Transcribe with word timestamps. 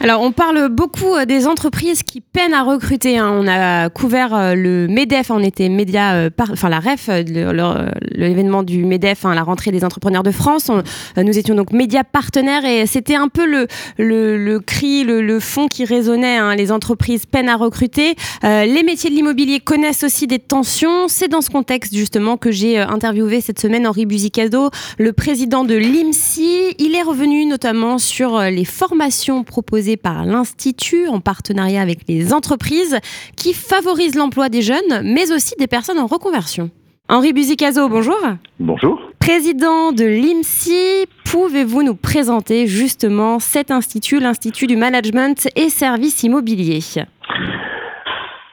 Alors, 0.00 0.22
on 0.22 0.30
parle 0.30 0.68
beaucoup 0.68 1.16
euh, 1.16 1.24
des 1.24 1.48
entreprises 1.48 2.04
qui 2.04 2.20
peinent 2.20 2.54
à 2.54 2.62
recruter. 2.62 3.18
Hein. 3.18 3.32
On 3.34 3.48
a 3.48 3.90
couvert 3.90 4.32
euh, 4.32 4.54
le 4.54 4.86
MEDEF, 4.86 5.32
on 5.32 5.42
était 5.42 5.68
média, 5.68 6.14
euh, 6.14 6.30
enfin 6.38 6.68
la 6.68 6.78
REF, 6.78 7.08
l'événement 7.08 8.62
du 8.62 8.84
MEDEF, 8.84 9.24
hein, 9.24 9.34
la 9.34 9.42
rentrée 9.42 9.72
des 9.72 9.84
entrepreneurs 9.84 10.22
de 10.22 10.30
France. 10.30 10.70
nous 11.16 11.36
étions 11.36 11.56
donc 11.56 11.72
médias 11.72 12.04
partenaires 12.04 12.64
et 12.64 12.86
c'était 12.86 13.16
un 13.16 13.26
peu 13.26 13.44
le, 13.44 13.66
le, 13.98 14.60
cri, 14.60 15.02
le, 15.02 15.40
fond 15.40 15.66
qui 15.66 15.84
résonnait. 15.84 16.36
Hein. 16.36 16.54
Les 16.54 16.70
entreprises 16.70 17.26
peinent 17.26 17.48
à 17.48 17.56
recruter. 17.56 18.14
les 18.42 18.82
métiers 18.84 19.10
de 19.10 19.16
l'immobilier 19.16 19.58
connaissent 19.58 20.04
aussi 20.04 20.28
des 20.28 20.38
tensions. 20.38 21.08
C'est 21.08 21.28
dans 21.28 21.40
ce 21.40 21.50
contexte 21.50 21.94
justement 21.94 22.36
que 22.36 22.52
j'ai 22.52 22.78
interviewé 22.78 23.40
cette 23.40 23.58
semaine 23.58 23.86
Henri 23.86 24.06
Buzicado, 24.06 24.70
le 24.98 25.12
président 25.12 25.64
de 25.64 25.74
l'IMSI. 25.74 26.76
Il 26.78 26.94
est 26.94 27.02
revenu 27.02 27.46
notamment 27.46 27.98
sur 27.98 28.40
les 28.40 28.64
formations 28.64 29.42
proposées 29.42 29.87
par 29.96 30.24
l'Institut 30.24 31.08
en 31.08 31.20
partenariat 31.20 31.80
avec 31.80 32.00
les 32.08 32.32
entreprises 32.32 32.98
qui 33.36 33.54
favorisent 33.54 34.16
l'emploi 34.16 34.48
des 34.48 34.62
jeunes, 34.62 35.02
mais 35.02 35.32
aussi 35.32 35.54
des 35.58 35.66
personnes 35.66 35.98
en 35.98 36.06
reconversion. 36.06 36.70
Henri 37.08 37.32
Buzicazo, 37.32 37.88
bonjour. 37.88 38.18
Bonjour. 38.60 39.00
Président 39.18 39.92
de 39.92 40.04
l'IMSI, 40.04 41.06
pouvez-vous 41.24 41.82
nous 41.82 41.94
présenter 41.94 42.66
justement 42.66 43.38
cet 43.38 43.70
institut, 43.70 44.20
l'Institut 44.20 44.66
du 44.66 44.76
Management 44.76 45.48
et 45.56 45.70
Services 45.70 46.22
Immobiliers? 46.22 47.04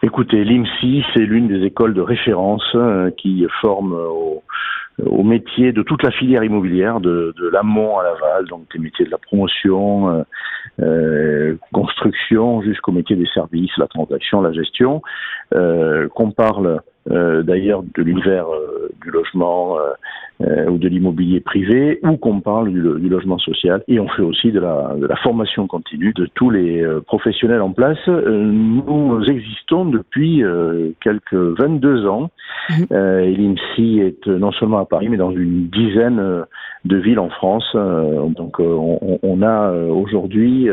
Écoutez, 0.04 0.44
l'IMSI, 0.44 1.04
c'est 1.14 1.22
l'une 1.22 1.48
des 1.48 1.66
écoles 1.66 1.94
de 1.94 2.02
référence 2.02 2.64
euh, 2.76 3.10
qui 3.18 3.46
forme 3.62 3.94
au, 3.94 4.44
au 5.04 5.24
métier 5.24 5.72
de 5.72 5.82
toute 5.82 6.04
la 6.04 6.12
filière 6.12 6.44
immobilière, 6.44 7.00
de, 7.00 7.34
de 7.38 7.48
l'amont 7.50 7.98
à 7.98 8.04
l'aval, 8.04 8.46
donc 8.48 8.68
les 8.74 8.80
métiers 8.80 9.06
de 9.06 9.12
la 9.12 9.18
promotion, 9.18 10.10
euh, 10.10 10.24
euh 10.80 11.58
construction, 11.74 12.62
jusqu'au 12.62 12.92
métier 12.92 13.16
des 13.16 13.28
services, 13.34 13.76
la 13.78 13.88
transaction, 13.88 14.42
la 14.42 14.54
gestion, 14.54 15.02
euh, 15.54 16.08
qu'on 16.10 16.32
parle 16.32 16.82
d'ailleurs 17.08 17.84
de 17.84 18.02
l'univers 18.02 18.48
euh, 18.48 18.90
du 19.04 19.12
logement 19.12 19.78
euh, 20.42 20.68
ou 20.68 20.78
de 20.78 20.88
l'immobilier 20.88 21.40
privé, 21.40 22.00
ou 22.04 22.18
qu'on 22.18 22.42
parle 22.42 22.72
du, 22.72 22.82
du, 22.82 23.10
logement 23.10 23.38
social. 23.38 23.84
Et 23.88 24.00
on 24.00 24.08
fait 24.10 24.22
aussi 24.22 24.52
de 24.52 24.60
la, 24.60 24.96
de 24.98 25.06
la 25.06 25.16
formation 25.18 25.68
continue 25.68 26.14
de 26.14 26.28
tous 26.34 26.50
les 26.50 26.86
professionnels 27.06 27.62
en 27.62 27.72
place. 27.72 28.00
nous 28.08 29.24
existons 29.28 29.86
depuis 29.86 30.44
quelques 31.02 31.34
22 31.34 32.08
ans. 32.08 32.32
Mmh. 32.70 32.96
et 32.96 33.32
l'IMSI 33.32 34.00
est 34.00 34.28
non 34.28 34.52
seulement 34.52 34.80
à 34.80 34.86
Paris, 34.86 35.08
mais 35.08 35.18
dans 35.18 35.32
une 35.32 35.68
dizaine 35.68 36.46
de 36.86 36.98
villes 36.98 37.20
en 37.20 37.30
France. 37.30 37.76
donc 37.76 38.60
on, 38.60 39.20
on, 39.22 39.42
a 39.42 39.72
aujourd'hui 39.72 40.70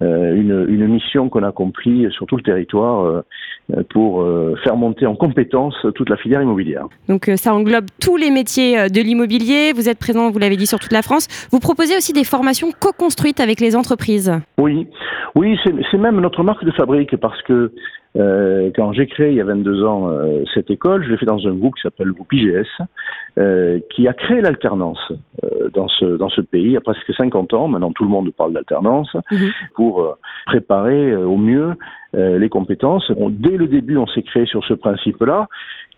une, 0.00 0.66
une, 0.68 0.86
mission 0.88 1.28
qu'on 1.28 1.42
accomplit 1.42 2.10
sur 2.10 2.26
tout 2.26 2.36
le 2.36 2.42
territoire 2.42 3.22
pour 3.90 4.26
faire 4.62 4.76
monter 4.76 5.06
en 5.06 5.14
compétence 5.14 5.74
toute 5.94 6.08
la 6.08 6.16
filière 6.16 6.42
immobilière. 6.42 6.86
Donc 7.08 7.28
euh, 7.28 7.36
ça 7.36 7.54
englobe 7.54 7.86
tous 8.00 8.16
les 8.16 8.30
métiers 8.30 8.78
euh, 8.78 8.88
de 8.88 9.00
l'immobilier. 9.00 9.72
Vous 9.74 9.88
êtes 9.88 9.98
présent, 9.98 10.30
vous 10.30 10.38
l'avez 10.38 10.56
dit, 10.56 10.66
sur 10.66 10.78
toute 10.78 10.92
la 10.92 11.02
France. 11.02 11.28
Vous 11.50 11.60
proposez 11.60 11.96
aussi 11.96 12.12
des 12.12 12.24
formations 12.24 12.68
co-construites 12.78 13.40
avec 13.40 13.60
les 13.60 13.76
entreprises. 13.76 14.32
Oui, 14.58 14.88
oui, 15.34 15.58
c'est 15.64 15.98
même 15.98 16.20
notre 16.20 16.42
marque 16.42 16.64
de 16.64 16.70
fabrique 16.70 17.16
parce 17.16 17.40
que 17.42 17.72
euh, 18.16 18.70
quand 18.76 18.92
j'ai 18.92 19.06
créé 19.06 19.30
il 19.30 19.36
y 19.36 19.40
a 19.40 19.44
22 19.44 19.84
ans 19.84 20.08
euh, 20.08 20.44
cette 20.54 20.70
école, 20.70 21.04
je 21.04 21.10
l'ai 21.10 21.16
fait 21.16 21.26
dans 21.26 21.44
un 21.48 21.52
groupe 21.52 21.74
qui 21.74 21.82
s'appelle 21.82 22.06
le 22.06 22.12
groupe 22.12 22.32
IGS, 22.32 22.66
euh, 23.38 23.80
qui 23.90 24.06
a 24.06 24.12
créé 24.12 24.40
l'alternance 24.40 25.00
euh, 25.10 25.16
dans 25.72 25.88
ce 25.88 26.16
dans 26.16 26.28
ce 26.28 26.40
pays 26.40 26.64
il 26.64 26.72
y 26.72 26.76
a 26.76 26.80
presque 26.80 27.12
50 27.16 27.54
ans. 27.54 27.68
Maintenant, 27.68 27.92
tout 27.92 28.04
le 28.04 28.10
monde 28.10 28.30
parle 28.32 28.52
d'alternance 28.52 29.14
mhm. 29.30 29.50
pour 29.74 30.16
préparer 30.46 31.14
au 31.16 31.36
mieux 31.36 31.74
les 32.14 32.48
compétences. 32.48 33.10
dès 33.30 33.56
le 33.56 33.66
début, 33.66 33.96
on 33.96 34.06
s'est 34.06 34.22
créé 34.22 34.46
sur 34.46 34.64
ce 34.64 34.74
principe-là. 34.74 35.48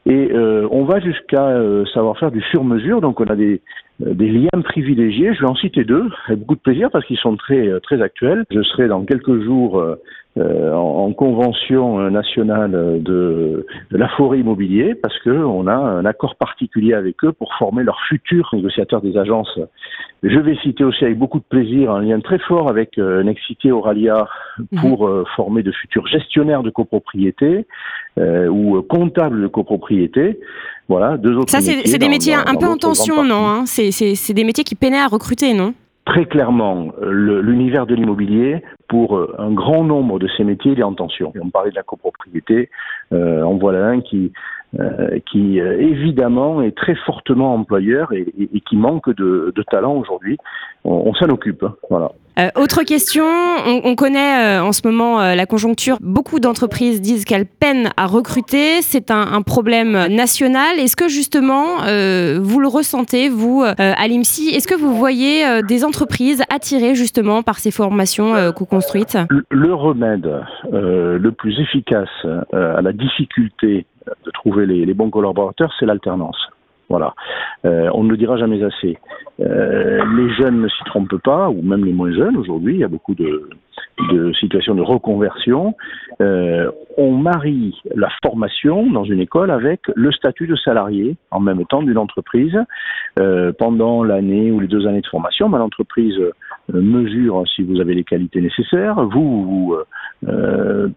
Et 0.06 0.32
on 0.34 0.84
va 0.84 1.00
jusqu'à 1.00 1.60
savoir 1.92 2.18
faire 2.18 2.30
du 2.30 2.40
sur-mesure. 2.50 3.00
Donc, 3.00 3.20
on 3.20 3.26
a 3.26 3.36
des, 3.36 3.60
des 4.00 4.28
liens 4.28 4.62
privilégiés. 4.62 5.34
Je 5.34 5.40
vais 5.40 5.48
en 5.48 5.54
citer 5.56 5.84
deux, 5.84 6.08
avec 6.26 6.40
beaucoup 6.40 6.56
de 6.56 6.60
plaisir 6.60 6.90
parce 6.90 7.04
qu'ils 7.06 7.18
sont 7.18 7.36
très 7.36 7.80
très 7.80 8.02
actuels. 8.02 8.44
Je 8.50 8.62
serai 8.62 8.88
dans 8.88 9.04
quelques 9.04 9.42
jours 9.42 9.80
euh, 9.80 10.72
en, 10.72 11.12
convention 11.12 12.10
nationale 12.10 12.72
de, 13.02 13.64
de, 13.90 13.96
la 13.96 14.08
forêt 14.08 14.40
immobilier 14.40 14.94
parce 14.94 15.18
que 15.20 15.30
on 15.30 15.66
a 15.66 15.74
un 15.74 16.04
accord 16.04 16.36
particulier 16.36 16.92
avec 16.92 17.24
eux 17.24 17.32
pour 17.32 17.54
former 17.54 17.84
leurs 17.84 18.00
futurs 18.08 18.50
négociateurs 18.52 19.00
des 19.00 19.16
agences. 19.16 19.58
Je 20.22 20.38
vais 20.38 20.56
citer 20.56 20.82
aussi 20.82 21.04
avec 21.04 21.18
beaucoup 21.18 21.38
de 21.38 21.44
plaisir 21.44 21.92
un 21.92 22.02
lien 22.02 22.20
très 22.20 22.38
fort 22.38 22.68
avec 22.68 22.98
euh, 22.98 23.22
Nexité 23.22 23.70
Auralia 23.70 24.26
mhm. 24.58 24.80
pour 24.80 25.06
euh, 25.06 25.24
former 25.36 25.62
de 25.62 25.70
futurs 25.72 26.06
gestionnaires 26.06 26.62
de 26.62 26.70
copropriété 26.70 27.66
euh, 28.18 28.48
ou 28.48 28.82
comptables 28.82 29.42
de 29.42 29.46
copropriété. 29.46 30.40
Voilà, 30.88 31.16
deux 31.16 31.36
autres. 31.36 31.50
Ça, 31.50 31.60
c'est 31.60 31.98
des 31.98 32.08
métiers 32.08 32.34
un 32.34 32.54
peu 32.54 32.66
en 32.66 32.76
tension, 32.76 33.24
non 33.24 33.46
hein 33.46 33.64
C'est 33.66 34.32
des 34.32 34.44
métiers 34.44 34.64
qui 34.64 34.74
peinaient 34.74 35.00
à 35.00 35.08
recruter, 35.08 35.54
non? 35.54 35.74
Très 36.04 36.24
clairement, 36.24 36.92
l'univers 37.02 37.84
de 37.84 37.96
l'immobilier, 37.96 38.62
pour 38.88 39.16
euh, 39.16 39.34
un 39.38 39.50
grand 39.50 39.82
nombre 39.82 40.20
de 40.20 40.28
ces 40.36 40.44
métiers, 40.44 40.70
il 40.70 40.78
est 40.78 40.84
en 40.84 40.94
tension. 40.94 41.32
Et 41.34 41.40
on 41.40 41.50
parlait 41.50 41.70
de 41.70 41.74
la 41.74 41.82
copropriété, 41.82 42.70
euh, 43.12 43.42
en 43.42 43.56
voilà 43.56 43.86
un 43.86 44.00
qui, 44.00 44.32
euh, 44.80 45.20
qui 45.30 45.60
euh, 45.60 45.78
évidemment 45.80 46.60
est 46.60 46.76
très 46.76 46.96
fortement 47.06 47.54
employeur 47.54 48.12
et, 48.12 48.26
et, 48.52 48.60
qui 48.60 48.76
manque 48.76 49.08
de, 49.14 49.52
de 49.54 49.62
talent 49.62 49.94
aujourd'hui. 49.94 50.36
On, 50.84 51.04
on 51.06 51.14
s'en 51.14 51.28
occupe. 51.28 51.62
Hein, 51.62 51.74
voilà. 51.88 52.10
Euh, 52.38 52.48
autre 52.56 52.82
question, 52.82 53.24
on, 53.24 53.80
on 53.84 53.94
connaît 53.94 54.58
en 54.58 54.72
ce 54.72 54.86
moment 54.86 55.22
la 55.34 55.46
conjoncture. 55.46 55.96
Beaucoup 56.02 56.40
d'entreprises 56.40 57.00
disent 57.00 57.24
qu'elles 57.24 57.46
peinent 57.46 57.88
à 57.96 58.06
recruter. 58.06 58.82
C'est 58.82 59.10
un, 59.10 59.32
un, 59.32 59.40
problème 59.40 59.92
national. 60.08 60.78
Est-ce 60.78 60.96
que 60.96 61.08
justement, 61.08 61.76
vous 61.78 62.60
le 62.60 62.68
ressentez, 62.68 63.30
vous, 63.30 63.64
à 63.64 64.08
l'IMSI 64.08 64.50
Est-ce 64.50 64.68
que 64.68 64.74
vous 64.74 64.94
voyez 64.94 65.62
des 65.62 65.84
entreprises 65.86 66.42
attirées 66.54 66.94
justement 66.94 67.42
par 67.42 67.58
ces 67.58 67.70
formations 67.70 68.34
co-construites 68.54 69.16
le, 69.30 69.44
le 69.50 69.72
remède 69.72 70.30
le 70.70 71.30
plus 71.30 71.58
efficace 71.58 72.26
à 72.52 72.82
la 72.82 72.92
difficulté 72.92 73.86
de 74.24 74.30
trouver 74.30 74.66
les, 74.66 74.94
bons 74.94 75.10
collaborateurs, 75.10 75.72
c'est 75.78 75.86
l'alternance. 75.86 76.38
Voilà. 76.88 77.14
Euh, 77.64 77.90
on 77.94 78.04
ne 78.04 78.10
le 78.10 78.16
dira 78.16 78.36
jamais 78.36 78.62
assez. 78.62 78.96
Euh, 79.40 80.04
les 80.16 80.32
jeunes 80.34 80.60
ne 80.60 80.68
s'y 80.68 80.84
trompent 80.84 81.20
pas, 81.22 81.48
ou 81.48 81.62
même 81.62 81.84
les 81.84 81.92
moins 81.92 82.12
jeunes 82.12 82.36
aujourd'hui. 82.36 82.74
Il 82.74 82.80
y 82.80 82.84
a 82.84 82.88
beaucoup 82.88 83.14
de, 83.14 83.50
de 84.12 84.32
situations 84.34 84.74
de 84.74 84.82
reconversion. 84.82 85.74
Euh, 86.20 86.70
on 86.96 87.12
marie 87.12 87.80
la 87.94 88.08
formation 88.24 88.90
dans 88.90 89.04
une 89.04 89.20
école 89.20 89.50
avec 89.50 89.80
le 89.94 90.12
statut 90.12 90.46
de 90.46 90.56
salarié 90.56 91.16
en 91.30 91.40
même 91.40 91.64
temps 91.66 91.82
d'une 91.82 91.98
entreprise. 91.98 92.56
Euh, 93.18 93.52
pendant 93.52 94.04
l'année 94.04 94.50
ou 94.50 94.60
les 94.60 94.66
deux 94.66 94.86
années 94.86 95.00
de 95.00 95.06
formation, 95.06 95.48
ben, 95.48 95.58
l'entreprise 95.58 96.18
euh, 96.18 96.32
mesure 96.68 97.44
si 97.54 97.62
vous 97.62 97.80
avez 97.80 97.94
les 97.94 98.04
qualités 98.04 98.40
nécessaires. 98.40 99.02
Vous 99.04 99.44
vous 99.44 99.76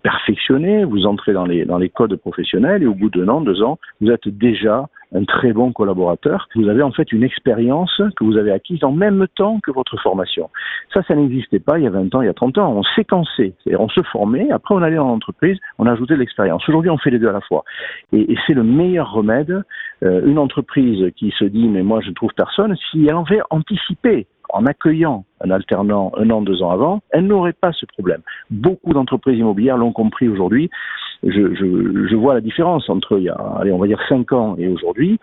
perfectionnez, 0.02 0.86
vous 0.86 1.06
entrez 1.06 1.34
dans 1.34 1.46
les 1.46 1.66
dans 1.66 1.78
les 1.78 1.90
codes 1.90 2.16
professionnels 2.16 2.84
et 2.84 2.88
au 2.88 2.96
bout 2.96 3.10
d'un 3.10 3.28
an, 3.28 3.42
deux 3.42 3.62
ans, 3.62 3.78
vous 4.02 4.10
êtes 4.10 4.28
déjà 4.28 4.88
un 5.14 5.24
très 5.24 5.54
bon 5.54 5.72
collaborateur. 5.72 6.48
Vous 6.56 6.68
avez 6.68 6.84
en 6.84 6.92
fait 6.92 7.12
une 7.12 7.24
expérience 7.24 8.02
que 8.16 8.24
vous 8.24 8.38
avez 8.38 8.52
acquise 8.52 8.84
en 8.84 8.92
même 8.92 9.28
temps 9.36 9.60
que 9.62 9.72
votre 9.72 10.00
formation. 10.02 10.50
Ça, 10.94 11.02
ça 11.08 11.16
n'existait 11.16 11.60
pas 11.60 11.80
il 11.80 11.86
y 11.86 11.88
a 11.88 11.92
20 11.92 12.14
ans, 12.16 12.22
il 12.22 12.26
y 12.26 12.30
a 12.30 12.34
30 12.34 12.58
ans. 12.60 12.69
On 12.70 12.84
séquençait, 12.96 13.54
on 13.78 13.90
se 13.90 14.02
formait, 14.04 14.52
après 14.52 14.76
on 14.76 14.82
allait 14.82 14.98
dans 14.98 15.08
l'entreprise, 15.08 15.58
on 15.78 15.86
ajoutait 15.86 16.16
de 16.16 16.20
l'expérience. 16.20 16.68
Aujourd'hui, 16.68 16.90
on 16.90 16.98
fait 16.98 17.12
les 17.12 17.20
deux 17.20 17.30
à 17.30 17.34
la 17.34 17.42
fois. 17.42 17.64
Et, 18.14 18.36
c'est 18.48 18.54
le 18.54 18.64
meilleur 18.64 19.12
remède. 19.12 19.64
Euh, 20.04 20.26
une 20.26 20.40
entreprise 20.40 21.12
qui 21.18 21.34
se 21.38 21.46
dit, 21.46 21.68
mais 21.68 21.84
moi 21.84 22.00
je 22.02 22.10
ne 22.10 22.14
trouve 22.14 22.32
personne, 22.36 22.76
si 22.90 23.06
elle 23.06 23.16
en 23.16 23.24
avait 23.24 23.42
anticipé 23.50 24.28
en 24.52 24.66
accueillant 24.66 25.26
un 25.42 25.52
alternant 25.52 26.12
un 26.18 26.30
an, 26.30 26.42
deux 26.42 26.64
ans 26.64 26.72
avant, 26.72 27.02
elle 27.12 27.28
n'aurait 27.28 27.54
pas 27.54 27.72
ce 27.72 27.86
problème. 27.86 28.22
Beaucoup 28.50 28.94
d'entreprises 28.94 29.38
immobilières 29.38 29.78
l'ont 29.78 29.92
compris 29.92 30.28
aujourd'hui. 30.28 30.70
Je, 31.24 32.16
vois 32.16 32.34
la 32.34 32.42
différence 32.42 32.90
entre 32.90 33.18
il 33.18 33.26
y 33.26 33.30
a, 33.30 33.36
allez, 33.60 33.72
on 33.72 33.78
va 33.78 33.88
dire 33.88 34.00
cinq 34.08 34.32
ans 34.32 34.56
et 34.58 34.68
aujourd'hui. 34.68 35.20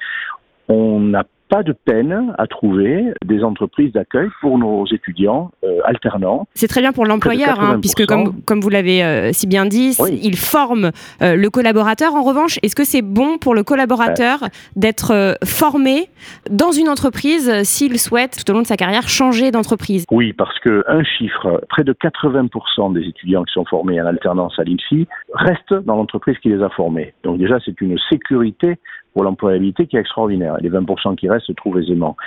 On 0.69 1.01
n'a 1.01 1.25
pas 1.49 1.63
de 1.63 1.73
peine 1.73 2.35
à 2.39 2.47
trouver 2.47 3.13
des 3.25 3.43
entreprises 3.43 3.93
d'accueil 3.93 4.29
pour 4.41 4.59
nos 4.59 4.87
étudiants 4.87 5.51
euh, 5.65 5.81
alternants. 5.85 6.47
C'est 6.55 6.69
très 6.69 6.81
bien 6.81 6.93
pour 6.93 7.07
l'employeur, 7.07 7.61
hein, 7.61 7.79
puisque 7.81 8.07
comme, 8.07 8.43
comme 8.43 8.61
vous 8.61 8.69
l'avez 8.69 9.05
euh, 9.05 9.33
si 9.33 9.47
bien 9.47 9.67
dit, 9.67 9.97
il 10.23 10.37
forme 10.37 10.91
euh, 11.23 11.37
le 11.37 11.51
collaborateur. 11.51 12.15
En 12.15 12.23
revanche, 12.23 12.59
est-ce 12.63 12.75
que 12.75 12.85
c'est 12.85 13.03
bon 13.03 13.39
pour 13.39 13.55
le 13.55 13.63
collaborateur 13.63 14.41
d'être 14.75 15.37
formé 15.45 16.09
dans 16.51 16.73
une 16.73 16.89
entreprise 16.89 17.63
s'il 17.63 17.99
souhaite, 17.99 18.37
tout 18.45 18.51
au 18.51 18.55
long 18.55 18.63
de 18.63 18.67
sa 18.67 18.77
carrière, 18.77 19.09
changer 19.09 19.51
d'entreprise? 19.51 20.05
Oui, 20.11 20.33
parce 20.33 20.59
que 20.61 20.85
un 20.89 21.05
chiffre, 21.05 21.63
près 21.69 21.85
de 21.85 21.93
80% 21.93 22.93
des 22.93 23.07
étudiants 23.07 23.45
qui 23.45 23.53
sont 23.53 23.65
formés 23.65 24.01
en 24.01 24.07
alternance 24.07 24.59
à 24.59 24.65
l'IMSI 24.65 25.07
restent 25.33 25.75
dans 25.85 25.97
l'entreprise 25.97 26.37
qui 26.39 26.49
les 26.49 26.63
a 26.63 26.71
formés. 26.71 27.15
Donc 27.23 27.39
déjà, 27.39 27.59
c'est 27.65 27.81
une 27.81 27.99
sécurité 28.11 28.79
pour 29.17 29.25
l'employabilité 29.25 29.87
qui 29.87 29.97
est 29.97 30.01
extraordinaire. 30.01 30.59
Les 30.61 30.69
20% 30.69 31.17
qui 31.17 31.31
restent 31.31 31.47
se 31.47 31.53
trouvent 31.53 31.79
aisément. 31.79 32.19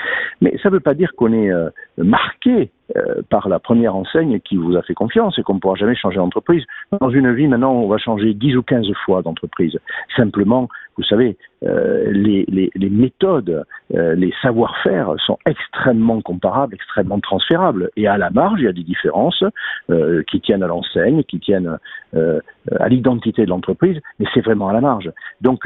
Mais 0.41 0.57
ça 0.63 0.69
ne 0.69 0.73
veut 0.73 0.79
pas 0.79 0.95
dire 0.95 1.11
qu'on 1.15 1.31
est 1.33 1.51
euh, 1.51 1.69
marqué 1.99 2.71
euh, 2.97 3.21
par 3.29 3.47
la 3.47 3.59
première 3.59 3.95
enseigne 3.95 4.39
qui 4.39 4.57
vous 4.57 4.75
a 4.75 4.81
fait 4.81 4.95
confiance 4.95 5.37
et 5.37 5.43
qu'on 5.43 5.53
ne 5.53 5.59
pourra 5.59 5.75
jamais 5.75 5.93
changer 5.93 6.17
d'entreprise. 6.17 6.63
Dans 6.99 7.11
une 7.11 7.31
vie, 7.31 7.47
maintenant, 7.47 7.73
on 7.73 7.87
va 7.87 7.99
changer 7.99 8.33
10 8.33 8.57
ou 8.57 8.63
15 8.63 8.87
fois 9.05 9.21
d'entreprise. 9.21 9.77
Simplement, 10.17 10.67
vous 10.99 11.05
savez, 11.05 11.37
euh, 11.63 12.11
les, 12.11 12.89
méthodes, 12.89 13.63
euh, 13.93 14.15
les 14.15 14.33
savoir-faire 14.41 15.15
sont 15.25 15.37
extrêmement 15.45 16.21
comparables, 16.21 16.75
extrêmement 16.75 17.21
transférables. 17.21 17.89
Et 17.95 18.05
à 18.05 18.17
la 18.17 18.29
marge, 18.31 18.59
il 18.59 18.65
y 18.65 18.67
a 18.67 18.73
des 18.73 18.83
différences 18.83 19.45
euh, 19.89 20.21
qui 20.29 20.41
tiennent 20.41 20.61
à 20.61 20.67
l'enseigne, 20.67 21.23
qui 21.23 21.39
tiennent 21.39 21.77
à 22.13 22.89
l'identité 22.89 23.45
de 23.45 23.49
l'entreprise, 23.49 23.97
mais 24.19 24.25
c'est 24.33 24.41
vraiment 24.41 24.67
à 24.67 24.73
la 24.73 24.81
marge. 24.81 25.11
Donc 25.41 25.65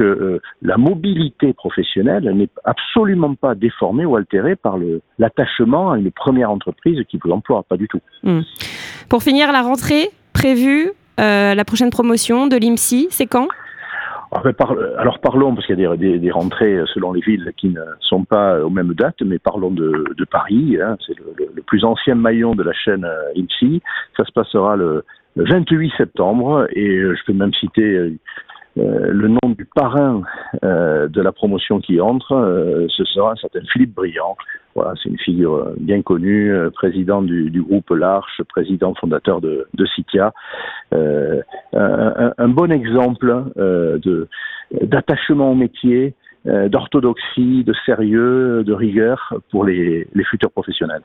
la 0.62 0.77
mobilité 0.77 1.53
professionnelle 1.53 2.29
n'est 2.36 2.50
absolument 2.65 3.33
pas 3.33 3.56
déformée 3.56 4.06
ou 4.06 4.18
altérée 4.18 4.57
par 4.57 4.77
l'attachement 5.18 5.94
à 5.94 5.97
une 5.97 6.12
première 6.12 6.51
entreprise 6.51 7.01
qui 7.09 7.18
vous 7.24 7.31
emploie, 7.31 7.63
pas 7.63 7.77
du 7.77 7.88
tout. 7.88 8.01
Hmm. 8.24 8.41
Pour 9.09 9.24
finir, 9.24 9.53
la 9.53 9.62
rentrée 9.62 10.09
prévue, 10.33 10.91
la 11.18 11.65
prochaine 11.65 11.91
promotion 11.91 12.47
de 12.47 12.57
l'IMSI, 12.57 13.07
c'est 13.09 13.27
quand? 13.27 13.47
Alors 14.97 15.19
parlons, 15.19 15.53
parce 15.56 15.68
qu'il 15.68 15.80
y 15.80 15.85
a 15.85 15.95
des, 15.95 16.31
rentrées 16.31 16.81
selon 16.94 17.13
les 17.13 17.21
villes 17.21 17.51
qui 17.57 17.69
ne 17.69 17.81
sont 18.00 18.24
pas 18.24 18.59
aux 18.63 18.69
mêmes 18.69 18.94
dates, 18.94 19.21
mais 19.25 19.39
parlons 19.39 19.71
de, 19.71 20.25
Paris, 20.30 20.77
hein. 20.81 20.97
c'est 21.06 21.15
le, 21.18 21.62
plus 21.62 21.83
ancien 21.85 22.15
maillon 22.15 22.56
de 22.56 22.63
la 22.63 22.74
chaîne 22.74 23.06
euh, 23.06 23.31
IMSI. 23.35 23.81
Ça 24.18 24.25
se 24.25 24.31
passera 24.31 24.75
le, 24.75 25.03
28 25.35 25.91
septembre, 25.97 26.68
et 26.71 26.88
euh, 26.88 27.15
je 27.15 27.25
peux 27.25 27.33
même 27.33 27.53
citer 27.53 28.13
euh, 28.77 29.07
le 29.11 29.27
nom 29.27 29.53
du 29.57 29.65
parrain 29.65 30.21
de 30.61 31.21
la 31.21 31.31
promotion 31.31 31.79
qui 31.79 31.99
entre, 32.01 32.87
ce 32.89 33.03
sera 33.05 33.31
un 33.31 33.35
certain 33.35 33.61
Philippe 33.71 33.93
Briand, 33.93 34.35
voilà, 34.75 34.93
c'est 35.01 35.09
une 35.09 35.19
figure 35.19 35.55
euh, 35.55 35.75
bien 35.77 36.01
connue, 36.01 36.51
euh, 36.51 36.69
président 36.71 37.21
du, 37.21 37.61
groupe 37.61 37.89
L'Arche, 37.91 38.41
président 38.49 38.93
fondateur 38.95 39.39
de, 39.39 39.67
de 39.73 39.85
Citia. 39.85 40.33
Euh, 40.93 41.41
un, 41.73 42.47
bon 42.49 42.71
exemple 42.71 43.43
euh, 43.57 43.99
d'attachement 44.81 45.51
au 45.51 45.55
métier, 45.55 46.15
euh, 46.47 46.69
d'orthodoxie, 46.69 47.63
de 47.63 47.73
sérieux, 47.85 48.63
de 48.63 48.73
rigueur 48.73 49.33
pour 49.51 49.63
les, 49.63 50.07
les 50.13 50.23
futurs 50.25 50.51
professionnels. 50.51 51.01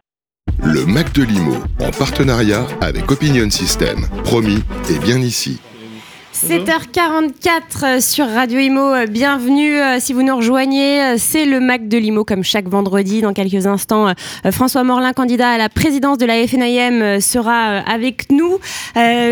Le 0.64 0.86
Mac 0.92 1.12
de 1.14 1.22
Limo, 1.22 1.56
en 1.80 1.90
partenariat 1.96 2.64
avec 2.80 3.10
Opinion 3.10 3.48
System. 3.50 3.98
Promis, 4.24 4.64
et 4.90 4.98
bien 4.98 5.18
ici. 5.18 5.60
7h44 6.46 8.00
sur 8.00 8.28
Radio 8.28 8.60
Imo, 8.60 8.94
bienvenue 9.10 9.74
euh, 9.74 9.96
si 9.98 10.12
vous 10.12 10.22
nous 10.22 10.36
rejoignez, 10.36 11.18
c'est 11.18 11.44
le 11.44 11.58
Mac 11.58 11.88
de 11.88 11.98
l'Imo 11.98 12.24
comme 12.24 12.44
chaque 12.44 12.68
vendredi. 12.68 13.22
Dans 13.22 13.32
quelques 13.32 13.66
instants, 13.66 14.08
euh, 14.08 14.52
François 14.52 14.84
Morlin, 14.84 15.12
candidat 15.12 15.50
à 15.50 15.58
la 15.58 15.68
présidence 15.68 16.16
de 16.16 16.26
la 16.26 16.46
FNIM, 16.46 17.02
euh, 17.02 17.20
sera 17.20 17.78
avec 17.78 18.30
nous. 18.30 18.58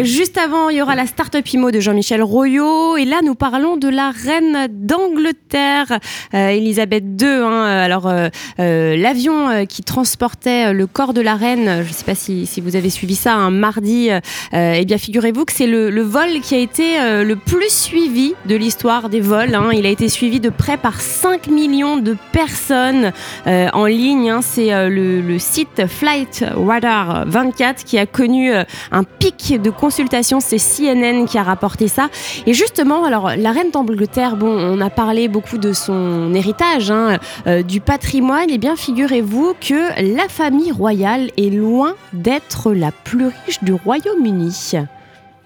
juste 0.03 0.37
avant, 0.37 0.69
il 0.69 0.79
y 0.79 0.83
aura 0.83 0.97
la 0.97 1.07
Startup 1.07 1.47
Imo 1.49 1.71
de 1.71 1.79
Jean-Michel 1.79 2.23
Royot. 2.25 2.97
Et 2.97 3.05
là, 3.05 3.21
nous 3.23 3.37
parlons 3.37 3.77
de 3.77 3.89
la 3.89 4.11
reine 4.11 4.67
d'Angleterre, 4.71 6.01
Elisabeth 6.33 7.05
II. 7.21 7.29
Hein. 7.29 7.67
alors, 7.67 8.13
l'avion 8.59 9.67
qui 9.67 9.83
transportait 9.83 10.73
le 10.73 10.87
corps 10.87 11.15
de 11.15 11.21
la 11.21 11.35
reine, 11.35 11.83
je 11.85 11.89
ne 11.89 11.95
sais 11.95 12.05
pas 12.05 12.15
si, 12.15 12.61
vous 12.61 12.75
avez 12.75 12.91
suivi 12.91 13.15
ça, 13.15 13.35
un 13.35 13.51
mardi, 13.51 14.11
eh 14.53 14.85
bien, 14.85 14.99
figurez-vous 14.99 15.45
que 15.45 15.53
c'est 15.53 15.67
le 15.67 16.03
vol 16.03 16.41
qui 16.43 16.55
a 16.55 16.59
été 16.59 16.96
euh, 16.99 17.25
le 17.25 17.37
plus 17.37 17.73
suivi 17.73 18.35
de 18.47 18.55
l'histoire 18.55 19.09
des 19.09 19.21
vols. 19.21 19.55
Hein. 19.55 19.71
Il 19.73 19.87
a 19.87 19.89
été 19.89 20.09
suivi 20.09 20.41
de 20.41 20.51
près 20.51 20.77
par 20.77 21.01
5 21.01 21.49
millions 21.49 21.97
de 21.97 22.17
personnes 22.33 23.13
euh, 23.47 23.69
en 23.73 23.87
ligne. 23.87 24.31
Hein. 24.31 24.41
C'est 24.43 24.73
euh, 24.73 24.89
le, 24.89 25.39
site 25.39 25.87
Flight 25.87 26.45
Radar 26.57 27.25
24 27.27 27.85
qui 27.85 27.99
a 27.99 28.07
connu 28.07 28.53
un 28.55 29.05
pic 29.05 29.61
de 29.61 29.71
consultation. 29.71 30.41
C'est 30.41 30.59
CNN 30.59 31.27
qui 31.27 31.39
a 31.39 31.43
rapporté 31.43 31.89
ça. 31.89 32.09
Et 32.47 32.55
justement, 32.55 33.05
alors 33.05 33.33
la 33.37 33.53
reine 33.53 33.71
d'Angleterre, 33.71 34.37
bon, 34.37 34.49
on 34.49 34.81
a 34.81 34.91
parlé 34.91 35.29
beaucoup 35.29 35.59
de 35.59 35.73
son 35.73 36.35
héritage, 36.35 36.91
hein, 36.91 37.19
du 37.67 37.81
patrimoine. 37.81 38.51
Et 38.51 38.55
eh 38.55 38.59
bien, 38.59 38.77
figurez-vous 38.77 39.55
que 39.61 40.17
la 40.17 40.29
famille 40.29 40.73
royale 40.73 41.31
est 41.37 41.55
loin 41.55 41.95
d'être 42.13 42.73
la 42.73 42.93
plus 42.93 43.27
riche 43.27 43.63
du 43.63 43.75
Royaume-Uni. 43.75 44.75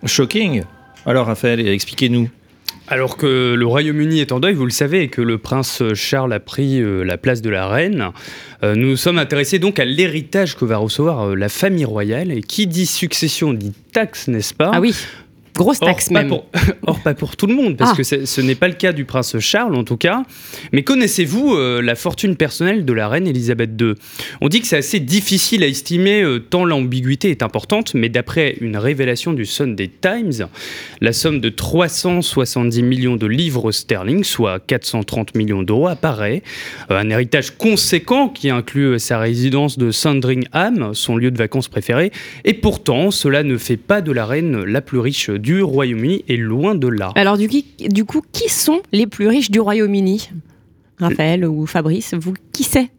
Shocking. 0.04 0.64
Alors 1.10 1.26
Raphaël, 1.26 1.66
expliquez-nous. 1.66 2.30
Alors 2.86 3.16
que 3.16 3.54
le 3.54 3.66
Royaume-Uni 3.66 4.20
est 4.20 4.30
en 4.30 4.38
deuil, 4.38 4.54
vous 4.54 4.64
le 4.64 4.70
savez, 4.70 5.02
et 5.02 5.08
que 5.08 5.20
le 5.20 5.38
prince 5.38 5.82
Charles 5.94 6.32
a 6.32 6.38
pris 6.38 6.80
euh, 6.80 7.02
la 7.02 7.18
place 7.18 7.42
de 7.42 7.50
la 7.50 7.66
reine, 7.66 8.10
euh, 8.62 8.76
nous 8.76 8.96
sommes 8.96 9.18
intéressés 9.18 9.58
donc 9.58 9.80
à 9.80 9.84
l'héritage 9.84 10.56
que 10.56 10.64
va 10.64 10.76
recevoir 10.76 11.30
euh, 11.30 11.34
la 11.34 11.48
famille 11.48 11.84
royale. 11.84 12.30
Et 12.30 12.42
qui 12.42 12.68
dit 12.68 12.86
succession 12.86 13.52
dit 13.52 13.72
taxe, 13.92 14.28
n'est-ce 14.28 14.54
pas? 14.54 14.70
Ah 14.72 14.80
oui. 14.80 14.94
Grosse 15.54 15.80
taxe 15.80 16.10
même. 16.10 16.28
pour, 16.28 16.46
or, 16.86 17.00
pas 17.00 17.14
pour 17.14 17.36
tout 17.36 17.46
le 17.46 17.54
monde, 17.54 17.76
parce 17.76 17.92
ah. 17.92 17.96
que 17.96 18.02
ce 18.02 18.40
n'est 18.40 18.54
pas 18.54 18.68
le 18.68 18.74
cas 18.74 18.92
du 18.92 19.04
prince 19.04 19.38
Charles 19.38 19.74
en 19.74 19.84
tout 19.84 19.96
cas. 19.96 20.22
Mais 20.72 20.82
connaissez-vous 20.82 21.54
euh, 21.54 21.82
la 21.82 21.94
fortune 21.94 22.36
personnelle 22.36 22.84
de 22.84 22.92
la 22.92 23.08
reine 23.08 23.26
Elisabeth 23.26 23.70
II 23.80 23.94
On 24.40 24.48
dit 24.48 24.60
que 24.60 24.66
c'est 24.66 24.78
assez 24.78 25.00
difficile 25.00 25.62
à 25.62 25.66
estimer 25.66 26.22
euh, 26.22 26.38
tant 26.38 26.64
l'ambiguïté 26.64 27.30
est 27.30 27.42
importante, 27.42 27.94
mais 27.94 28.08
d'après 28.08 28.56
une 28.60 28.76
révélation 28.76 29.32
du 29.32 29.44
Sunday 29.44 29.90
Times, 30.00 30.48
la 31.00 31.12
somme 31.12 31.40
de 31.40 31.48
370 31.48 32.82
millions 32.82 33.16
de 33.16 33.26
livres 33.26 33.72
sterling, 33.72 34.24
soit 34.24 34.60
430 34.60 35.34
millions 35.34 35.62
d'euros, 35.62 35.88
apparaît. 35.88 36.42
Euh, 36.90 36.98
un 37.00 37.10
héritage 37.10 37.56
conséquent 37.56 38.28
qui 38.28 38.50
inclut 38.50 38.98
sa 38.98 39.18
résidence 39.18 39.78
de 39.78 39.90
Sandringham, 39.90 40.94
son 40.94 41.16
lieu 41.16 41.30
de 41.30 41.38
vacances 41.38 41.68
préféré. 41.68 42.12
Et 42.44 42.54
pourtant, 42.54 43.10
cela 43.10 43.42
ne 43.42 43.56
fait 43.56 43.76
pas 43.76 44.00
de 44.00 44.12
la 44.12 44.26
reine 44.26 44.64
la 44.64 44.80
plus 44.80 44.98
riche 44.98 45.30
du 45.40 45.62
Royaume-Uni 45.62 46.24
est 46.28 46.36
loin 46.36 46.74
de 46.74 46.88
là. 46.88 47.12
Alors 47.14 47.38
du, 47.38 47.48
du 47.48 48.04
coup, 48.04 48.22
qui 48.32 48.48
sont 48.48 48.80
les 48.92 49.06
plus 49.06 49.28
riches 49.28 49.50
du 49.50 49.60
Royaume-Uni? 49.60 50.30
Raphaël 51.00 51.46
ou 51.46 51.66
Fabrice, 51.66 52.14
vous 52.14 52.34
qui 52.52 52.62
sait? 52.62 52.90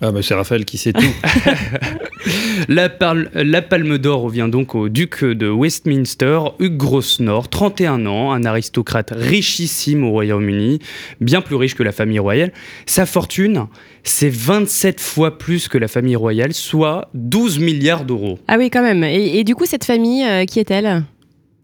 Ah 0.00 0.10
bah 0.10 0.20
c'est 0.20 0.34
Raphaël 0.34 0.64
qui 0.64 0.78
sait 0.78 0.92
tout. 0.92 1.02
la, 2.68 2.90
la, 3.34 3.62
Palme 3.62 3.98
d'Or 3.98 4.22
revient 4.22 4.48
donc 4.50 4.74
au 4.74 4.88
duc 4.88 5.22
de 5.22 5.48
Westminster, 5.48 6.40
Hugh 6.58 6.76
Grosvenor, 6.76 7.48
31 7.48 8.06
ans, 8.06 8.32
un 8.32 8.44
aristocrate 8.44 9.12
richissime 9.14 10.02
au 10.02 10.10
Royaume-Uni, 10.10 10.80
bien 11.20 11.40
plus 11.40 11.56
riche 11.56 11.74
que 11.74 11.82
la 11.82 11.92
famille 11.92 12.18
royale. 12.18 12.52
Sa 12.86 13.06
fortune, 13.06 13.66
c'est 14.02 14.32
27 14.32 15.00
fois 15.00 15.38
plus 15.38 15.68
que 15.68 15.78
la 15.78 15.88
famille 15.88 16.16
royale, 16.16 16.52
soit 16.52 17.08
12 17.14 17.60
milliards 17.60 18.04
d'euros. 18.04 18.38
Ah 18.48 18.56
oui 18.58 18.70
quand 18.70 18.82
même. 18.82 19.04
Et, 19.04 19.44
du 19.44 19.54
coup 19.54 19.66
cette 19.66 19.84
famille, 19.84 20.24
euh, 20.24 20.46
qui 20.46 20.58
est-elle? 20.58 21.04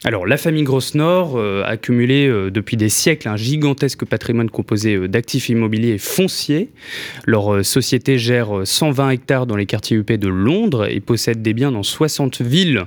Alors, 0.04 0.26
la 0.26 0.36
famille 0.36 0.62
Grosse-Nord 0.62 1.36
euh, 1.36 1.64
a 1.64 1.70
accumulé 1.70 2.28
euh, 2.28 2.52
depuis 2.52 2.76
des 2.76 2.88
siècles 2.88 3.28
un 3.28 3.36
gigantesque 3.36 4.04
patrimoine 4.04 4.48
composé 4.48 4.94
euh, 4.94 5.08
d'actifs 5.08 5.48
immobiliers 5.48 5.94
et 5.94 5.98
fonciers. 5.98 6.70
Leur 7.26 7.64
société 7.64 8.16
gère 8.16 8.60
120 8.62 9.10
hectares 9.10 9.46
dans 9.48 9.56
les 9.56 9.66
quartiers 9.66 9.96
UP 9.96 10.12
de 10.12 10.28
Londres 10.28 10.88
et 10.88 11.00
possède 11.00 11.42
des 11.42 11.52
biens 11.52 11.72
dans 11.72 11.82
60 11.82 12.42
villes 12.42 12.84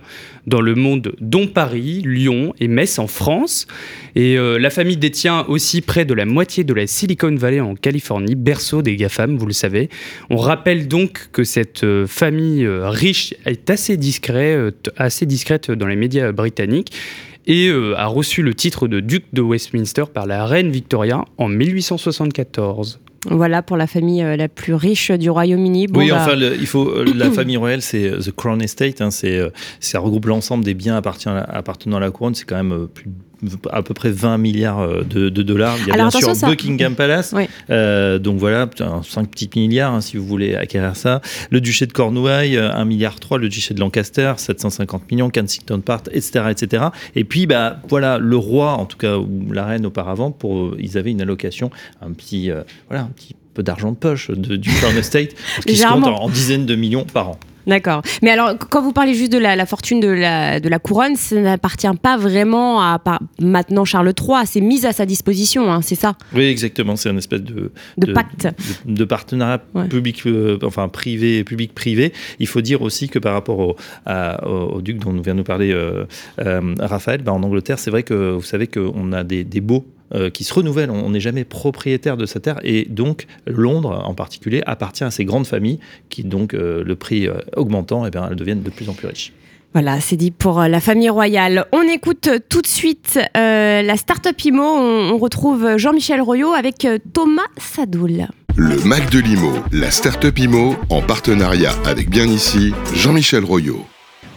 dans 0.47 0.61
le 0.61 0.73
monde, 0.73 1.13
dont 1.19 1.47
Paris, 1.47 2.01
Lyon 2.05 2.53
et 2.61 2.69
Metz 2.69 2.97
en 2.97 3.07
France. 3.07 3.67
Et 4.15 4.37
la 4.37 4.69
famille 4.71 4.97
détient 4.97 5.45
aussi 5.47 5.81
près 5.81 6.03
de 6.03 6.15
la 6.15 6.25
moitié 6.25 6.63
de 6.63 6.73
la 6.73 6.87
Silicon 6.87 7.35
Valley 7.35 7.59
en 7.59 7.75
Californie, 7.75 8.33
berceau 8.33 8.81
des 8.81 8.95
GAFAM, 8.95 9.37
vous 9.37 9.45
le 9.45 9.53
savez. 9.53 9.89
On 10.31 10.37
rappelle 10.37 10.87
donc 10.87 11.29
que 11.31 11.43
cette 11.43 11.85
famille 12.07 12.67
riche 12.67 13.35
est 13.45 13.69
assez, 13.69 13.99
assez 14.97 15.25
discrète 15.27 15.69
dans 15.69 15.87
les 15.87 15.95
médias 15.95 16.31
britanniques 16.31 16.91
et 17.47 17.67
euh, 17.67 17.95
a 17.97 18.07
reçu 18.07 18.41
le 18.41 18.53
titre 18.53 18.87
de 18.87 18.99
duc 18.99 19.25
de 19.33 19.41
Westminster 19.41 20.03
par 20.13 20.25
la 20.25 20.45
reine 20.45 20.71
Victoria 20.71 21.25
en 21.37 21.47
1874. 21.47 22.99
Voilà 23.29 23.61
pour 23.61 23.77
la 23.77 23.85
famille 23.85 24.23
euh, 24.23 24.35
la 24.35 24.47
plus 24.47 24.73
riche 24.73 25.11
du 25.11 25.29
Royaume-Uni. 25.29 25.87
oui, 25.93 26.09
bah, 26.09 26.17
enfin, 26.21 26.35
il 26.35 26.67
faut, 26.67 26.89
euh, 26.89 27.05
la 27.15 27.29
famille 27.31 27.57
royale, 27.57 27.81
c'est 27.81 28.09
The 28.19 28.31
Crown 28.31 28.61
Estate. 28.61 29.01
Hein, 29.01 29.11
c'est, 29.11 29.39
ça 29.79 29.99
regroupe 29.99 30.25
l'ensemble 30.25 30.63
des 30.63 30.73
biens 30.73 30.95
appartenant 30.95 31.97
à 31.97 31.99
la 31.99 32.11
couronne. 32.11 32.35
C'est 32.35 32.45
quand 32.45 32.61
même 32.61 32.87
plus 32.87 33.09
à 33.71 33.81
peu 33.81 33.93
près 33.93 34.11
20 34.11 34.37
milliards 34.37 34.79
euh, 34.79 35.03
de, 35.03 35.29
dollars. 35.29 35.77
Il 35.79 35.87
y 35.87 35.91
a 35.91 35.95
bien 35.95 36.11
sûr 36.11 36.33
Buckingham 36.43 36.95
Palace, 36.95 37.33
euh, 37.69 38.19
donc 38.19 38.37
voilà, 38.37 38.69
5 39.03 39.29
petits 39.29 39.49
milliards 39.55 39.93
hein, 39.93 40.01
si 40.01 40.17
vous 40.17 40.25
voulez 40.25 40.55
acquérir 40.55 40.95
ça. 40.95 41.21
Le 41.49 41.61
duché 41.61 41.85
de 41.85 41.93
Cornouailles, 41.93 42.57
1 42.57 42.61
euh, 42.61 42.85
milliard 42.85 43.19
3, 43.19 43.37
le 43.37 43.49
duché 43.49 43.73
de 43.73 43.79
Lancaster, 43.79 44.33
750 44.37 45.11
millions, 45.11 45.29
Kensington 45.29 45.79
Park, 45.79 46.09
etc., 46.11 46.45
etc. 46.49 46.85
Et 47.15 47.23
puis 47.23 47.47
bah 47.47 47.77
voilà, 47.89 48.17
le 48.17 48.37
roi, 48.37 48.73
en 48.73 48.85
tout 48.85 48.97
cas 48.97 49.17
ou 49.17 49.51
la 49.51 49.65
reine 49.65 49.85
auparavant, 49.85 50.31
pour 50.31 50.75
ils 50.79 50.97
avaient 50.97 51.11
une 51.11 51.21
allocation, 51.21 51.71
un 52.01 52.11
petit 52.11 52.51
voilà, 52.87 53.03
un 53.03 53.11
petit 53.15 53.35
peu 53.53 53.63
d'argent 53.63 53.91
de 53.91 53.97
poche 53.97 54.29
de, 54.29 54.55
du 54.55 54.69
Crown 54.69 54.95
Estate, 54.97 55.29
qui 55.65 55.75
se 55.75 55.87
compte 55.87 56.05
en, 56.05 56.29
dizaines 56.29 56.65
de 56.65 56.75
millions 56.75 57.05
par 57.05 57.29
an. 57.29 57.39
D'accord. 57.67 58.01
Mais 58.21 58.31
alors, 58.31 58.57
quand 58.57 58.81
vous 58.81 58.93
parlez 58.93 59.13
juste 59.13 59.31
de 59.31 59.37
la, 59.37 59.65
fortune 59.65 59.99
de 59.99 60.07
la, 60.07 60.59
de 60.59 60.69
la 60.69 60.79
couronne, 60.79 61.15
ça 61.15 61.35
n'appartient 61.39 61.87
pas 62.01 62.17
vraiment 62.17 62.81
à, 62.81 62.99
maintenant 63.39 63.85
Charles 63.85 64.13
III. 64.19 64.45
C'est 64.45 64.61
mis 64.61 64.85
à 64.85 64.93
sa 64.93 65.05
disposition, 65.05 65.71
hein, 65.71 65.81
c'est 65.81 65.95
ça? 65.95 66.15
Oui, 66.33 66.45
exactement. 66.45 66.95
C'est 66.95 67.09
un 67.09 67.17
espèce 67.17 67.41
de, 67.41 67.71
de, 67.97 68.13
pacte. 68.13 68.47
De, 68.85 69.05
partenariat 69.05 69.61
public, 69.89 70.25
euh, 70.25 70.57
enfin 70.63 70.87
privé, 70.89 71.43
public-privé. 71.43 72.13
Il 72.39 72.47
faut 72.47 72.61
dire 72.61 72.81
aussi 72.81 73.09
que 73.09 73.19
par 73.19 73.33
rapport 73.33 73.59
au, 73.59 73.75
au, 74.45 74.81
duc 74.81 74.97
dont 74.97 75.13
nous 75.13 75.23
vient 75.23 75.33
nous 75.33 75.43
parler 75.43 75.71
euh, 75.71 76.05
euh, 76.39 76.75
Raphaël, 76.79 77.21
bah, 77.21 77.33
en 77.33 77.43
Angleterre, 77.43 77.79
c'est 77.79 77.91
vrai 77.91 78.03
que 78.03 78.31
vous 78.31 78.41
savez 78.41 78.67
qu'on 78.67 79.11
a 79.13 79.23
des, 79.23 79.43
des 79.43 79.61
baux 79.61 79.85
euh, 80.13 80.29
qui 80.29 80.43
se 80.43 80.53
renouvellent. 80.53 80.91
On 80.91 81.11
n'est 81.11 81.19
jamais 81.19 81.45
propriétaire 81.45 82.17
de 82.17 82.25
sa 82.25 82.39
terre 82.39 82.59
et 82.63 82.85
donc 82.89 83.27
Londres 83.47 84.03
en 84.05 84.13
particulier 84.13 84.61
appartient 84.65 85.03
à 85.03 85.11
ces 85.11 85.23
grandes 85.23 85.47
familles 85.47 85.79
qui 86.09 86.23
donc 86.23 86.53
euh, 86.53 86.83
le 86.83 86.95
prix 86.95 87.27
euh, 87.27 87.35
augmentant, 87.55 88.03
et 88.03 88.07
eh 88.09 88.11
bien, 88.11 88.27
elles 88.29 88.35
deviennent 88.35 88.61
de 88.61 88.69
plus 88.69 88.89
en 88.89 88.93
plus 88.93 89.07
riches. 89.07 89.31
Voilà, 89.73 90.01
c'est 90.01 90.17
dit 90.17 90.31
pour 90.31 90.59
la 90.59 90.81
famille 90.81 91.09
royale. 91.09 91.65
On 91.71 91.83
écoute 91.83 92.27
tout 92.49 92.61
de 92.61 92.67
suite 92.67 93.17
la 93.33 93.95
Startup 93.95 94.37
Imo. 94.43 94.63
On, 94.63 95.17
retrouve 95.17 95.77
Jean-Michel 95.77 96.19
Royot 96.19 96.51
avec 96.51 96.85
Thomas 97.13 97.47
Sadoul. 97.57 98.27
Le 98.57 98.83
Mac 98.83 99.09
de 99.11 99.19
l'Imo, 99.19 99.53
la 99.71 99.89
Startup 99.91 100.37
Imo, 100.37 100.75
en 100.89 101.01
partenariat 101.01 101.71
avec 101.85 102.09
bien 102.09 102.25
ici 102.25 102.73
Jean-Michel 102.93 103.45
Royot. 103.45 103.85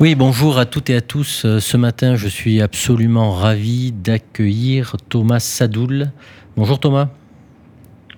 Oui, 0.01 0.17
bonjour 0.17 0.59
à 0.59 0.67
toutes 0.67 0.91
et 0.91 0.97
à 0.97 1.01
tous. 1.01 1.45
Euh, 1.45 1.61
ce 1.61 1.77
matin, 1.77 2.17
je 2.17 2.27
suis 2.27 2.61
absolument 2.61 3.31
ravi 3.31 3.93
d'accueillir 3.93 4.97
Thomas 5.09 5.39
Sadoul. 5.39 6.11
Bonjour 6.57 6.81
Thomas. 6.81 7.11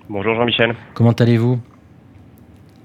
Bonjour 0.09 0.33
Jean-Michel. 0.33 0.75
Comment 0.95 1.11
allez-vous? 1.11 1.59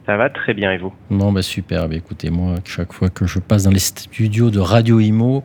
Ça 0.05 0.19
va 0.19 0.29
très 0.29 0.53
bien 0.53 0.73
et 0.73 0.77
vous? 0.77 0.93
Non, 1.09 1.33
bah 1.33 1.41
super. 1.41 1.89
Bah, 1.89 1.95
écoutez, 1.95 2.29
moi, 2.29 2.57
chaque 2.67 2.93
fois 2.93 3.09
que 3.09 3.27
je 3.27 3.39
passe 3.39 3.63
dans 3.63 3.71
les 3.71 3.79
studios 3.79 4.51
de 4.51 4.61
Radio 4.61 5.01
Imo, 5.01 5.43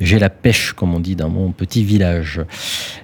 j'ai 0.00 0.18
la 0.18 0.30
pêche, 0.30 0.72
comme 0.72 0.94
on 0.94 1.00
dit 1.00 1.16
dans 1.16 1.28
mon 1.28 1.50
petit 1.50 1.84
village. 1.84 2.40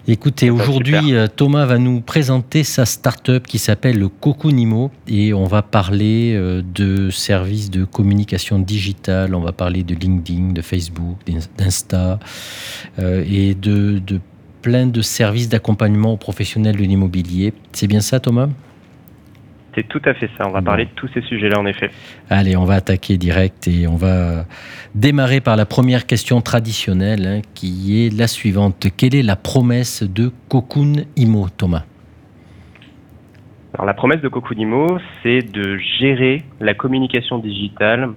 Écoutez, 0.06 0.50
aujourd'hui, 0.50 1.14
euh, 1.14 1.26
Thomas 1.26 1.64
va 1.66 1.78
nous 1.78 2.00
présenter 2.00 2.64
sa 2.64 2.86
start-up 2.86 3.46
qui 3.46 3.58
s'appelle 3.58 3.98
le 3.98 4.08
Cocoonimo 4.08 4.90
et 5.08 5.34
on 5.34 5.44
va 5.44 5.62
parler 5.62 6.34
euh, 6.34 6.62
de 6.62 7.10
services 7.10 7.70
de 7.70 7.84
communication 7.84 8.58
digitale, 8.58 9.34
on 9.34 9.40
va 9.40 9.52
parler 9.52 9.82
de 9.82 9.94
LinkedIn, 9.94 10.52
de 10.52 10.62
Facebook, 10.62 11.18
d'Insta 11.56 12.18
euh, 12.98 13.24
et 13.28 13.54
de, 13.54 13.98
de 13.98 14.20
plein 14.62 14.86
de 14.86 15.02
services 15.02 15.48
d'accompagnement 15.48 16.12
aux 16.12 16.16
professionnels 16.16 16.76
de 16.76 16.84
l'immobilier. 16.84 17.52
C'est 17.72 17.86
bien 17.86 18.00
ça, 18.00 18.20
Thomas? 18.20 18.48
C'est 19.74 19.86
tout 19.88 20.02
à 20.04 20.14
fait 20.14 20.30
ça. 20.38 20.46
On 20.46 20.52
va 20.52 20.62
parler 20.62 20.84
de 20.84 20.90
tous 20.94 21.08
ces 21.14 21.22
sujets-là, 21.22 21.58
en 21.58 21.66
effet. 21.66 21.90
Allez, 22.30 22.56
on 22.56 22.64
va 22.64 22.74
attaquer 22.74 23.16
direct 23.16 23.68
et 23.68 23.86
on 23.86 23.96
va 23.96 24.44
démarrer 24.94 25.40
par 25.40 25.56
la 25.56 25.66
première 25.66 26.06
question 26.06 26.40
traditionnelle, 26.40 27.26
hein, 27.26 27.40
qui 27.54 28.04
est 28.04 28.16
la 28.16 28.26
suivante. 28.26 28.86
Quelle 28.96 29.14
est 29.14 29.22
la 29.22 29.36
promesse 29.36 30.02
de 30.02 30.30
Cocoon 30.48 31.04
Imo, 31.16 31.48
Thomas? 31.56 31.84
Alors, 33.74 33.86
la 33.86 33.94
promesse 33.94 34.20
de 34.20 34.28
Cocoon 34.28 34.56
Imo, 34.56 34.98
c'est 35.22 35.42
de 35.42 35.78
gérer 35.98 36.42
la 36.60 36.74
communication 36.74 37.38
digitale 37.38 38.10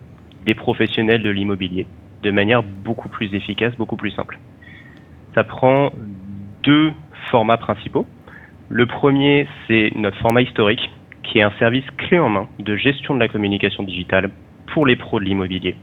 des 0.46 0.54
professionnels 0.54 1.24
de 1.24 1.30
l'immobilier 1.30 1.88
de 2.24 2.32
manière 2.32 2.64
beaucoup 2.64 3.10
plus 3.10 3.34
efficace, 3.34 3.74
beaucoup 3.78 3.96
plus 3.96 4.12
simple. 4.12 4.40
Ça 5.36 5.44
prend 5.44 5.92
deux 6.64 6.92
formats 7.30 7.58
principaux. 7.58 8.06
Le 8.70 8.86
premier, 8.86 9.48
c'est 9.68 9.92
notre 9.96 10.18
format 10.18 10.42
historique, 10.42 10.92
qui 11.28 11.40
est 11.40 11.44
un 11.44 11.52
service 11.60 11.86
clé 11.98 12.20
en 12.20 12.30
main 12.30 12.48
de 12.60 12.76
gestion 12.76 13.14
de 13.14 13.20
la 13.20 13.28
communication 13.28 13.84
digitale 13.84 14.30
pour 14.74 14.86
les 14.86 14.96
pros 14.96 15.20
de 15.20 15.26
l'immobilier. 15.26 15.76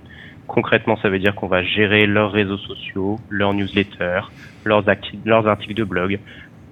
Concrètement, 0.47 0.97
ça 0.97 1.09
veut 1.09 1.19
dire 1.19 1.35
qu'on 1.35 1.47
va 1.47 1.63
gérer 1.63 2.07
leurs 2.07 2.33
réseaux 2.33 2.59
sociaux, 2.59 3.19
leurs 3.31 3.55
newsletters, 3.55 4.29
leurs, 4.65 4.89
articles 4.89 5.75
de 5.75 5.85
blog, 5.85 6.19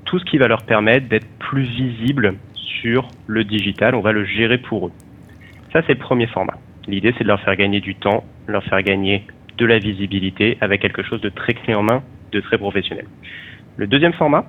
tout 0.04 0.18
ce 0.18 0.24
qui 0.24 0.38
va 0.38 0.48
leur 0.48 0.62
permettre 0.64 1.08
d'être 1.08 1.26
plus 1.38 1.62
visibles 1.62 2.34
sur 2.54 3.08
le 3.26 3.44
digital, 3.44 3.94
on 3.94 4.00
va 4.00 4.12
le 4.12 4.24
gérer 4.24 4.58
pour 4.58 4.88
eux. 4.88 4.92
Ça, 5.72 5.82
c'est 5.86 5.94
le 5.94 5.98
premier 5.98 6.26
format. 6.26 6.58
L'idée, 6.86 7.14
c'est 7.16 7.24
de 7.24 7.28
leur 7.28 7.40
faire 7.40 7.56
gagner 7.56 7.80
du 7.80 7.94
temps, 7.94 8.24
leur 8.46 8.62
faire 8.64 8.82
gagner 8.82 9.24
de 9.56 9.66
la 9.66 9.78
visibilité 9.78 10.58
avec 10.60 10.82
quelque 10.82 11.02
chose 11.02 11.20
de 11.20 11.28
très 11.28 11.54
clé 11.54 11.74
en 11.74 11.82
main, 11.82 12.02
de 12.32 12.40
très 12.40 12.58
professionnel. 12.58 13.06
Le 13.76 13.86
deuxième 13.86 14.12
format, 14.12 14.44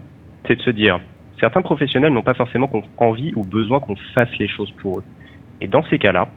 c'est 0.47 0.55
de 0.55 0.61
se 0.61 0.69
dire, 0.69 0.99
certains 1.39 1.61
professionnels 1.61 2.13
n'ont 2.13 2.21
pas 2.21 2.33
forcément 2.33 2.69
envie 2.97 3.33
ou 3.35 3.43
besoin 3.43 3.79
qu'on 3.79 3.95
fasse 4.15 4.35
les 4.39 4.47
choses 4.47 4.71
pour 4.71 4.99
eux. 4.99 5.03
Et 5.61 5.67
dans 5.67 5.83
ces 5.83 5.97
cas-là, 5.97 6.29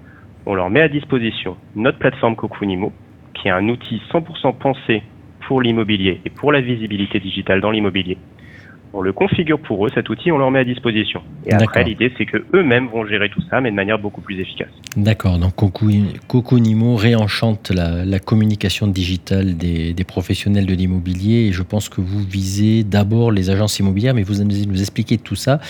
on 0.46 0.54
leur 0.54 0.70
met 0.70 0.80
à 0.80 0.88
disposition 0.88 1.56
notre 1.74 1.98
plateforme 1.98 2.36
Cocoonimo, 2.36 2.92
qui 3.34 3.48
est 3.48 3.52
un 3.52 3.68
outil 3.68 4.00
100% 4.12 4.56
pensé 4.58 5.02
pour 5.46 5.60
l'immobilier 5.60 6.20
et 6.24 6.30
pour 6.30 6.52
la 6.52 6.60
visibilité 6.60 7.20
digitale 7.20 7.60
dans 7.60 7.70
l'immobilier, 7.70 8.18
on 8.96 9.02
le 9.02 9.12
configure 9.12 9.60
pour 9.60 9.86
eux, 9.86 9.90
cet 9.94 10.08
outil, 10.08 10.32
on 10.32 10.38
leur 10.38 10.50
met 10.50 10.60
à 10.60 10.64
disposition. 10.64 11.20
Et 11.46 11.52
après, 11.52 11.84
l'idée, 11.84 12.12
c'est 12.16 12.24
que 12.24 12.38
eux-mêmes 12.54 12.88
vont 12.88 13.06
gérer 13.06 13.28
tout 13.28 13.42
ça, 13.50 13.60
mais 13.60 13.70
de 13.70 13.76
manière 13.76 13.98
beaucoup 13.98 14.22
plus 14.22 14.40
efficace. 14.40 14.70
D'accord. 14.96 15.38
Donc, 15.38 15.54
Coconimo 16.26 16.96
réenchante 16.96 17.70
la, 17.70 18.18
communication 18.18 18.86
digitale 18.86 19.56
des, 19.56 19.94
professionnels 20.06 20.66
de 20.66 20.74
l'immobilier. 20.74 21.48
Et 21.48 21.52
je 21.52 21.62
pense 21.62 21.88
que 21.88 22.00
vous 22.00 22.20
visez 22.20 22.84
d'abord 22.84 23.30
les 23.30 23.50
agences 23.50 23.78
immobilières, 23.78 24.14
mais 24.14 24.22
vous 24.22 24.40
allez 24.40 24.66
nous 24.66 24.80
expliquer 24.80 25.18
tout 25.18 25.36
ça 25.36 25.60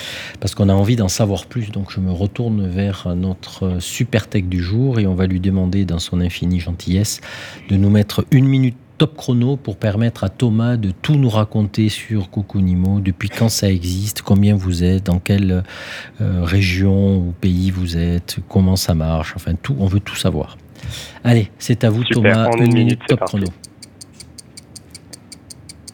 parce 0.40 0.54
qu'on 0.54 0.68
a 0.68 0.74
envie 0.74 0.96
d'en 0.96 1.08
savoir 1.08 1.46
plus. 1.46 1.72
Donc, 1.72 1.90
je 1.90 2.00
me 2.00 2.12
retourne 2.12 2.66
vers 2.66 3.14
notre 3.16 3.80
super 3.80 4.28
tech 4.28 4.44
du 4.44 4.62
jour 4.62 5.00
et 5.00 5.06
on 5.06 5.14
va 5.14 5.26
lui 5.26 5.40
demander, 5.40 5.84
dans 5.84 5.98
son 5.98 6.20
infinie 6.20 6.60
gentillesse, 6.60 7.20
de 7.68 7.76
nous 7.76 7.90
mettre 7.90 8.24
une 8.30 8.46
minute 8.46 8.76
top 8.98 9.16
chrono 9.16 9.56
pour 9.56 9.76
permettre 9.76 10.24
à 10.24 10.28
Thomas 10.28 10.76
de 10.76 10.90
tout 10.90 11.16
nous 11.16 11.28
raconter 11.28 11.88
sur 11.88 12.30
Cocoonimo, 12.30 13.00
depuis 13.00 13.28
quand 13.28 13.48
ça 13.48 13.70
existe, 13.70 14.22
combien 14.22 14.54
vous 14.54 14.84
êtes, 14.84 15.06
dans 15.06 15.18
quelle 15.18 15.62
euh, 16.20 16.42
région 16.42 17.16
ou 17.18 17.34
pays 17.40 17.70
vous 17.70 17.96
êtes, 17.96 18.38
comment 18.48 18.76
ça 18.76 18.94
marche, 18.94 19.34
enfin 19.36 19.52
tout, 19.60 19.76
on 19.78 19.86
veut 19.86 20.00
tout 20.00 20.16
savoir. 20.16 20.56
Allez, 21.24 21.50
c'est 21.58 21.84
à 21.84 21.90
vous 21.90 22.04
Thomas, 22.04 22.50
une, 22.58 22.72
minute, 22.72 23.00
top 23.06 23.20
chrono. 23.20 23.46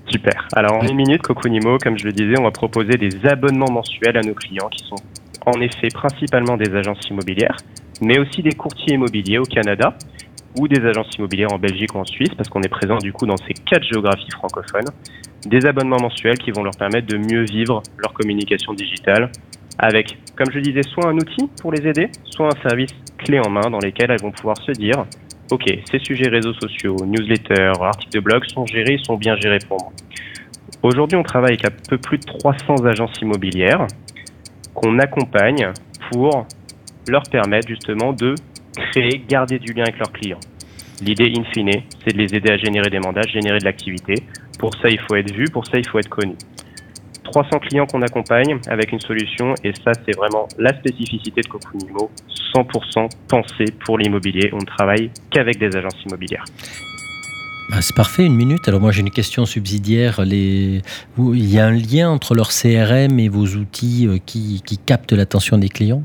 Super. 0.09 0.47
Alors 0.53 0.75
en 0.75 0.87
une 0.87 0.97
minute, 0.97 1.23
Cocoonimo, 1.23 1.79
comme 1.79 1.99
je 1.99 2.05
le 2.05 2.13
disais, 2.13 2.35
on 2.39 2.45
va 2.45 2.51
proposer 2.51 2.99
des 2.99 3.27
abonnements 3.27 3.71
mensuels 3.71 4.17
à 4.17 4.21
nos 4.21 4.35
clients 4.35 4.69
qui 4.69 4.85
sont 4.85 4.97
en 5.47 5.61
effet 5.61 5.89
principalement 5.93 6.57
des 6.57 6.73
agences 6.75 7.09
immobilières, 7.09 7.57
mais 8.01 8.19
aussi 8.19 8.43
des 8.43 8.53
courtiers 8.53 8.95
immobiliers 8.95 9.39
au 9.39 9.45
Canada 9.45 9.97
ou 10.59 10.69
des 10.69 10.85
agences 10.87 11.15
immobilières 11.17 11.53
en 11.53 11.59
Belgique 11.59 11.95
ou 11.95 11.99
en 11.99 12.05
Suisse, 12.05 12.31
parce 12.37 12.49
qu'on 12.49 12.63
est 12.63 12.69
présent 12.69 12.99
du 12.99 13.13
coup 13.13 13.27
dans 13.27 13.37
ces 13.37 13.55
quatre 13.55 13.85
géographies 13.85 14.31
francophones, 14.31 14.89
des 15.47 15.67
abonnements 15.67 16.01
mensuels 16.01 16.39
qui 16.39 16.51
vont 16.51 16.63
leur 16.63 16.77
permettre 16.77 17.07
de 17.07 17.17
mieux 17.17 17.45
vivre 17.45 17.83
leur 17.99 18.13
communication 18.13 18.75
digitale 18.75 19.31
avec, 19.79 20.19
comme 20.37 20.51
je 20.53 20.61
disais, 20.61 20.83
soit 20.83 21.09
un 21.09 21.17
outil 21.17 21.49
pour 21.61 21.73
les 21.73 21.87
aider, 21.87 22.09
soit 22.25 22.47
un 22.47 22.69
service 22.69 22.93
clé 23.19 23.41
en 23.41 23.51
main 23.51 23.71
dans 23.71 23.79
lesquels 23.79 24.11
elles 24.11 24.21
vont 24.21 24.31
pouvoir 24.31 24.57
se 24.59 24.73
dire, 24.73 25.07
OK, 25.51 25.65
ces 25.91 25.99
sujets 25.99 26.29
réseaux 26.29 26.55
sociaux, 26.55 26.97
newsletters, 27.05 27.73
articles 27.81 28.13
de 28.13 28.21
blog 28.21 28.45
sont 28.47 28.67
gérés, 28.67 28.99
sont 29.03 29.17
bien 29.17 29.37
gérés 29.37 29.59
pour 29.67 29.79
moi. 29.83 29.93
Aujourd'hui, 30.83 31.17
on 31.17 31.23
travaille 31.23 31.53
avec 31.53 31.65
un 31.65 31.77
peu 31.89 31.99
plus 31.99 32.19
de 32.19 32.25
300 32.25 32.85
agences 32.85 33.19
immobilières 33.21 33.87
qu'on 34.75 34.99
accompagne 34.99 35.73
pour 36.11 36.47
leur 37.09 37.23
permettre 37.25 37.69
justement 37.69 38.13
de 38.13 38.35
créer, 38.77 39.23
garder 39.29 39.59
du 39.59 39.73
lien 39.73 39.83
avec 39.83 39.99
leurs 39.99 40.13
clients. 40.13 40.41
L'idée, 41.01 41.33
in 41.37 41.45
fine, 41.53 41.83
c'est 42.05 42.15
de 42.15 42.19
les 42.19 42.35
aider 42.35 42.53
à 42.53 42.57
générer 42.57 42.89
des 42.91 43.01
mandats, 43.01 43.23
générer 43.23 43.59
de 43.59 43.65
l'activité. 43.65 44.15
Pour 44.59 44.75
ça, 44.75 44.89
il 44.89 45.01
faut 45.01 45.17
être 45.17 45.33
vu, 45.35 45.45
pour 45.53 45.67
ça, 45.67 45.79
il 45.79 45.87
faut 45.87 45.99
être 45.99 46.09
connu. 46.09 46.35
300 47.25 47.59
clients 47.61 47.87
qu'on 47.87 48.03
accompagne 48.03 48.59
avec 48.69 48.93
une 48.93 49.01
solution, 49.01 49.55
et 49.65 49.73
ça, 49.85 49.93
c'est 50.05 50.17
vraiment 50.17 50.47
la 50.59 50.77
spécificité 50.79 51.41
de 51.41 51.49
Cocoonimo, 51.49 52.11
100% 52.55 53.09
pensé 53.29 53.65
pour 53.85 53.99
l'immobilier. 53.99 54.51
On 54.53 54.59
ne 54.59 54.67
travaille 54.67 55.11
qu'avec 55.31 55.59
des 55.59 55.75
agences 55.77 55.97
immobilières. 56.07 56.45
Bah, 57.71 57.79
c'est 57.81 57.97
parfait, 57.97 58.27
une 58.27 58.35
minute. 58.35 58.69
Alors 58.69 58.81
moi 58.81 58.93
j'ai 58.93 59.01
une 59.01 59.11
question 59.11 59.47
subsidiaire. 59.47 60.21
Il 60.27 60.83
y 61.17 61.59
a 61.59 61.67
un 61.67 61.71
lien 61.71 62.11
entre 62.11 62.35
leur 62.35 62.51
CRM 62.51 63.19
et 63.19 63.29
vos 63.29 63.47
outils 63.47 64.07
euh, 64.07 64.19
qui 64.27 64.61
captent 64.85 65.13
l'attention 65.13 65.57
des 65.57 65.71
clients? 65.71 66.03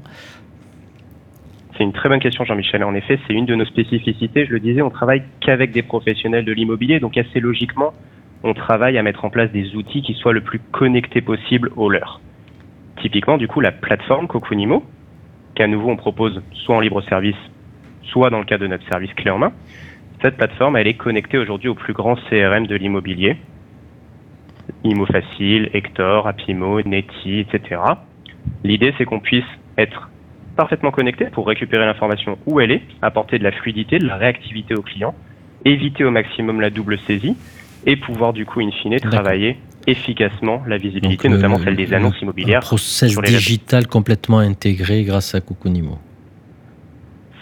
C'est 1.78 1.84
une 1.84 1.94
très 1.94 2.10
bonne 2.10 2.20
question, 2.20 2.44
Jean-Michel. 2.44 2.84
En 2.84 2.96
effet, 2.96 3.20
c'est 3.28 3.34
une 3.34 3.46
de 3.46 3.54
nos 3.54 3.66
spécificités. 3.66 4.46
Je 4.46 4.52
le 4.52 4.60
disais, 4.60 4.82
on 4.82 4.90
travaille 4.90 5.24
qu'avec 5.42 5.72
des 5.72 5.84
professionnels 5.84 6.44
de 6.44 6.52
l'immobilier, 6.52 7.00
donc 7.00 7.18
assez 7.18 7.40
logiquement, 7.40 7.94
on 8.44 8.54
travaille 8.54 8.98
à 8.98 9.04
mettre 9.04 9.26
en 9.26 9.30
place 9.30 9.52
des 9.52 9.76
outils 9.76 10.02
qui 10.02 10.14
soient 10.14 10.34
le 10.34 10.42
plus 10.42 10.60
connectés 10.60 11.22
possible 11.22 11.72
aux 11.76 11.90
leurs. 11.90 12.20
Typiquement, 13.02 13.38
du 13.38 13.48
coup, 13.48 13.62
la 13.62 13.72
plateforme 13.72 14.28
Cocoonimo, 14.28 14.84
qu'à 15.56 15.68
nouveau 15.68 15.90
on 15.90 15.98
propose 15.98 16.42
soit 16.54 16.76
en 16.76 16.80
libre 16.80 17.02
service, 17.04 17.36
soit 18.04 18.30
dans 18.30 18.40
le 18.40 18.46
cadre 18.46 18.64
de 18.64 18.68
notre 18.68 18.88
service 18.88 19.14
clé 19.14 19.30
en 19.30 19.38
main. 19.38 19.54
Cette 20.22 20.38
plateforme, 20.38 20.78
elle 20.78 20.88
est 20.88 20.96
connectée 20.96 21.38
aujourd'hui 21.38 21.70
au 21.70 21.76
plus 21.76 21.94
grand 21.94 22.16
CRM 22.30 22.66
de 22.66 22.76
l'immobilier. 22.76 23.38
Imo 24.84 25.06
Facile, 25.06 25.70
Hector, 25.74 26.28
Apimo, 26.28 26.82
Neti, 26.82 27.40
etc. 27.40 27.82
L'idée, 28.64 28.94
c'est 28.98 29.06
qu'on 29.06 29.20
puisse 29.20 29.46
être 29.78 30.10
parfaitement 30.58 30.92
connectés 30.92 31.26
pour 31.26 31.48
récupérer 31.48 31.86
l'information 31.86 32.38
où 32.46 32.60
elle 32.60 32.72
est, 32.72 32.82
apporter 33.02 33.40
de 33.40 33.44
la 33.44 33.54
fluidité, 33.54 34.00
de 34.00 34.06
la 34.06 34.18
réactivité 34.18 34.76
au 34.76 34.82
client, 34.82 35.16
éviter 35.64 36.04
au 36.04 36.12
maximum 36.12 36.60
la 36.60 36.70
double 36.70 37.00
saisie 37.08 37.38
et 37.86 37.96
pouvoir 37.96 38.34
du 38.34 38.46
coup 38.46 38.60
in 38.60 38.72
fine 38.72 39.00
travailler 39.00 39.58
efficacement 39.88 40.62
la 40.68 40.78
visibilité, 40.78 41.30
notamment 41.30 41.60
celle 41.60 41.78
des 41.78 41.94
annonces 41.94 42.22
immobilières. 42.22 42.58
Un 42.58 42.62
process 42.62 43.18
digital 43.22 43.88
complètement 43.88 44.40
intégré 44.40 45.04
grâce 45.04 45.34
à 45.34 45.40
Coconimo. 45.40 45.98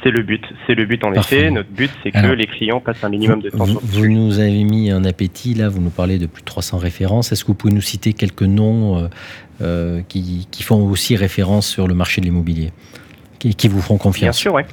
C'est 0.03 0.11
le 0.11 0.21
but, 0.21 0.43
c'est 0.67 0.75
le 0.75 0.85
but 0.85 1.03
en 1.03 1.13
effet. 1.13 1.49
Notre 1.49 1.71
but, 1.71 1.89
c'est 2.03 2.11
que 2.11 2.27
les 2.27 2.45
clients 2.45 2.79
passent 2.79 3.03
un 3.03 3.09
minimum 3.09 3.41
de 3.41 3.49
temps 3.49 3.63
vous, 3.63 3.79
sur 3.79 3.81
Vous 3.81 4.07
nous 4.07 4.37
avez 4.37 4.63
mis 4.63 4.91
un 4.91 5.03
appétit, 5.03 5.55
là, 5.55 5.67
vous 5.67 5.81
nous 5.81 5.89
parlez 5.89 6.19
de 6.19 6.27
plus 6.27 6.41
de 6.41 6.45
300 6.45 6.77
références. 6.77 7.31
Est-ce 7.31 7.43
que 7.43 7.47
vous 7.47 7.55
pouvez 7.55 7.73
nous 7.73 7.81
citer 7.81 8.13
quelques 8.13 8.43
noms 8.43 8.99
euh, 8.99 9.07
euh, 9.61 10.01
qui, 10.07 10.45
font 10.61 10.87
aussi 10.87 11.15
référence 11.15 11.67
sur 11.67 11.87
le 11.87 11.95
marché 11.95 12.21
de 12.21 12.27
l'immobilier, 12.27 12.71
qui, 13.49 13.55
qui, 13.55 13.67
vous 13.67 13.81
font 13.81 13.97
confiance 13.97 14.21
Bien 14.21 14.31
sûr, 14.31 14.53
oui. 14.53 14.63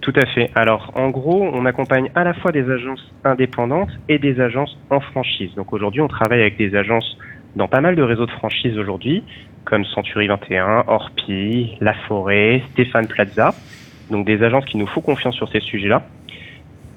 Tout 0.00 0.12
à 0.14 0.26
fait. 0.26 0.50
Alors, 0.54 0.92
en 0.94 1.10
gros, 1.10 1.42
on 1.52 1.66
accompagne 1.66 2.10
à 2.14 2.22
la 2.22 2.32
fois 2.32 2.52
des 2.52 2.70
agences 2.70 3.12
indépendantes 3.24 3.90
et 4.08 4.18
des 4.18 4.40
agences 4.40 4.78
en 4.90 5.00
franchise. 5.00 5.50
Donc 5.56 5.72
aujourd'hui, 5.72 6.00
on 6.00 6.08
travaille 6.08 6.40
avec 6.40 6.56
des 6.56 6.76
agences 6.76 7.18
dans 7.56 7.66
pas 7.66 7.80
mal 7.80 7.96
de 7.96 8.02
réseaux 8.02 8.26
de 8.26 8.30
franchise 8.30 8.78
aujourd'hui, 8.78 9.24
comme 9.64 9.84
Century 9.84 10.28
21, 10.28 10.84
Orpi, 10.86 11.76
La 11.80 11.94
Forêt, 12.06 12.62
Stéphane 12.72 13.08
Plaza 13.08 13.54
donc 14.10 14.26
des 14.26 14.42
agences 14.42 14.64
qui 14.66 14.76
nous 14.76 14.86
font 14.86 15.00
confiance 15.00 15.34
sur 15.34 15.48
ces 15.50 15.60
sujets-là. 15.60 16.02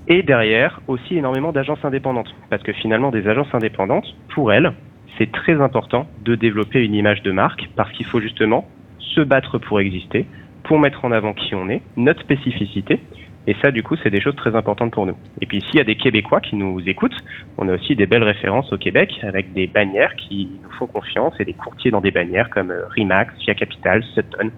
Et 0.07 0.23
derrière, 0.23 0.81
aussi 0.88 1.17
énormément 1.17 1.51
d'agences 1.51 1.83
indépendantes. 1.83 2.33
Parce 2.49 2.63
que 2.63 2.73
finalement, 2.73 3.11
des 3.11 3.27
agences 3.27 3.53
indépendantes, 3.53 4.15
pour 4.33 4.51
elles, 4.51 4.73
c'est 5.17 5.31
très 5.31 5.61
important 5.61 6.07
de 6.23 6.35
développer 6.35 6.83
une 6.83 6.95
image 6.95 7.21
de 7.23 7.31
marque 7.31 7.69
parce 7.75 7.91
qu'il 7.91 8.05
faut 8.05 8.21
justement 8.21 8.67
se 8.99 9.21
battre 9.21 9.57
pour 9.57 9.79
exister, 9.79 10.25
pour 10.69 10.77
mettre 10.77 11.03
en 11.03 11.11
avant 11.11 11.33
qui 11.33 11.55
on 11.55 11.67
est, 11.67 11.81
notre 11.97 12.21
spécificité. 12.21 12.99
Et 13.47 13.55
ça, 13.59 13.71
du 13.71 13.81
coup, 13.81 13.95
c'est 14.03 14.11
des 14.11 14.21
choses 14.21 14.35
très 14.35 14.55
importantes 14.55 14.91
pour 14.91 15.07
nous. 15.07 15.15
Et 15.41 15.47
puis, 15.47 15.61
s'il 15.61 15.77
y 15.77 15.81
a 15.81 15.83
des 15.83 15.95
Québécois 15.95 16.41
qui 16.41 16.55
nous 16.55 16.79
écoutent, 16.88 17.17
on 17.57 17.67
a 17.69 17.73
aussi 17.73 17.95
des 17.95 18.05
belles 18.05 18.23
références 18.23 18.71
au 18.71 18.77
Québec 18.77 19.19
avec 19.23 19.51
des 19.53 19.65
bannières 19.65 20.15
qui 20.15 20.47
nous 20.63 20.69
font 20.77 20.85
confiance 20.85 21.33
et 21.39 21.45
des 21.45 21.53
courtiers 21.53 21.89
dans 21.89 22.01
des 22.01 22.11
bannières 22.11 22.51
comme 22.51 22.69
euh, 22.69 22.85
Rimax, 22.89 23.33
Via 23.39 23.55
Capital, 23.55 24.03
Sutton, 24.13 24.51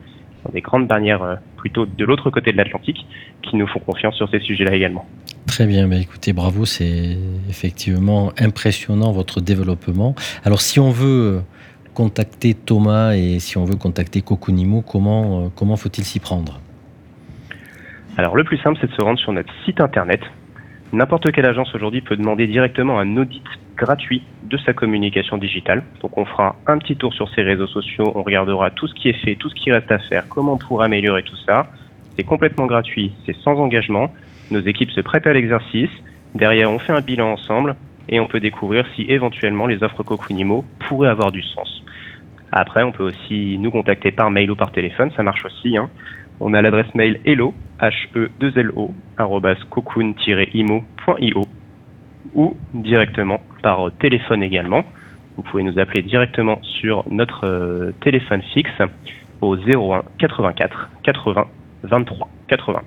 des 0.51 0.59
grandes 0.59 0.85
bannières 0.85 1.23
euh, 1.23 1.35
plutôt 1.55 1.85
de 1.85 2.03
l'autre 2.03 2.29
côté 2.29 2.51
de 2.51 2.57
l'Atlantique 2.57 3.07
qui 3.41 3.55
nous 3.55 3.67
font 3.67 3.79
confiance 3.79 4.15
sur 4.15 4.29
ces 4.29 4.41
sujets-là 4.41 4.75
également. 4.75 5.07
Très 5.47 5.65
bien, 5.65 5.87
bah 5.87 5.95
écoutez, 5.95 6.33
bravo, 6.33 6.65
c'est 6.65 7.17
effectivement 7.49 8.33
impressionnant 8.37 9.13
votre 9.13 9.39
développement. 9.39 10.13
Alors 10.43 10.59
si 10.59 10.81
on 10.81 10.91
veut 10.91 11.41
contacter 11.93 12.53
Thomas 12.53 13.13
et 13.13 13.39
si 13.39 13.57
on 13.57 13.65
veut 13.65 13.75
contacter 13.75 14.21
Coconimo, 14.21 14.81
comment, 14.81 15.45
euh, 15.45 15.47
comment 15.55 15.75
faut-il 15.75 16.03
s'y 16.03 16.19
prendre? 16.19 16.59
Alors 18.17 18.35
le 18.35 18.43
plus 18.43 18.57
simple, 18.57 18.77
c'est 18.81 18.87
de 18.87 18.93
se 18.93 19.01
rendre 19.01 19.19
sur 19.19 19.31
notre 19.31 19.53
site 19.65 19.79
internet. 19.81 20.21
N'importe 20.93 21.31
quelle 21.31 21.45
agence 21.45 21.73
aujourd'hui 21.73 22.01
peut 22.01 22.17
demander 22.17 22.47
directement 22.47 22.99
un 22.99 23.15
audit 23.15 23.43
gratuit 23.77 24.23
de 24.43 24.57
sa 24.57 24.73
communication 24.73 25.37
digitale. 25.37 25.83
Donc 26.01 26.17
on 26.17 26.25
fera 26.25 26.57
un 26.67 26.77
petit 26.77 26.97
tour 26.97 27.13
sur 27.13 27.33
ses 27.33 27.41
réseaux 27.41 27.67
sociaux, 27.67 28.11
on 28.13 28.23
regardera 28.23 28.71
tout 28.71 28.87
ce 28.87 28.93
qui 28.93 29.07
est 29.07 29.25
fait, 29.25 29.35
tout 29.35 29.49
ce 29.49 29.55
qui 29.55 29.71
reste 29.71 29.91
à 29.91 29.99
faire, 29.99 30.27
comment 30.27 30.53
on 30.53 30.57
pourra 30.57 30.85
améliorer 30.85 31.23
tout 31.23 31.37
ça. 31.45 31.67
C'est 32.17 32.23
complètement 32.23 32.65
gratuit, 32.65 33.13
c'est 33.25 33.35
sans 33.37 33.55
engagement. 33.57 34.11
Nos 34.51 34.59
équipes 34.59 34.91
se 34.91 34.99
prêtent 34.99 35.27
à 35.27 35.33
l'exercice. 35.33 35.89
Derrière, 36.35 36.69
on 36.69 36.79
fait 36.79 36.93
un 36.93 37.01
bilan 37.01 37.31
ensemble 37.31 37.75
et 38.09 38.19
on 38.19 38.27
peut 38.27 38.41
découvrir 38.41 38.85
si 38.95 39.03
éventuellement 39.03 39.67
les 39.67 39.81
offres 39.83 40.03
Coquinimo 40.03 40.65
pourraient 40.87 41.09
avoir 41.09 41.31
du 41.31 41.41
sens. 41.41 41.80
Après, 42.51 42.83
on 42.83 42.91
peut 42.91 43.03
aussi 43.03 43.57
nous 43.57 43.71
contacter 43.71 44.11
par 44.11 44.29
mail 44.29 44.51
ou 44.51 44.55
par 44.55 44.71
téléphone, 44.71 45.11
ça 45.15 45.23
marche 45.23 45.45
aussi. 45.45 45.77
Hein. 45.77 45.89
On 46.39 46.53
a 46.53 46.61
l'adresse 46.61 46.93
mail 46.95 47.19
hello, 47.25 47.53
h 47.79 48.07
e 48.15 48.29
2 48.39 48.53
l 48.57 48.71
o 48.75 48.93
cocoon-imo.io 49.69 51.45
ou 52.33 52.57
directement 52.73 53.41
par 53.61 53.91
téléphone 53.99 54.43
également. 54.43 54.83
Vous 55.37 55.43
pouvez 55.43 55.63
nous 55.63 55.79
appeler 55.79 56.01
directement 56.01 56.59
sur 56.61 57.05
notre 57.09 57.45
euh, 57.45 57.91
téléphone 58.01 58.41
fixe 58.53 58.81
au 59.39 59.55
01 59.55 60.03
84 60.17 60.89
80 61.03 61.47
23 61.83 62.29
80. 62.47 62.81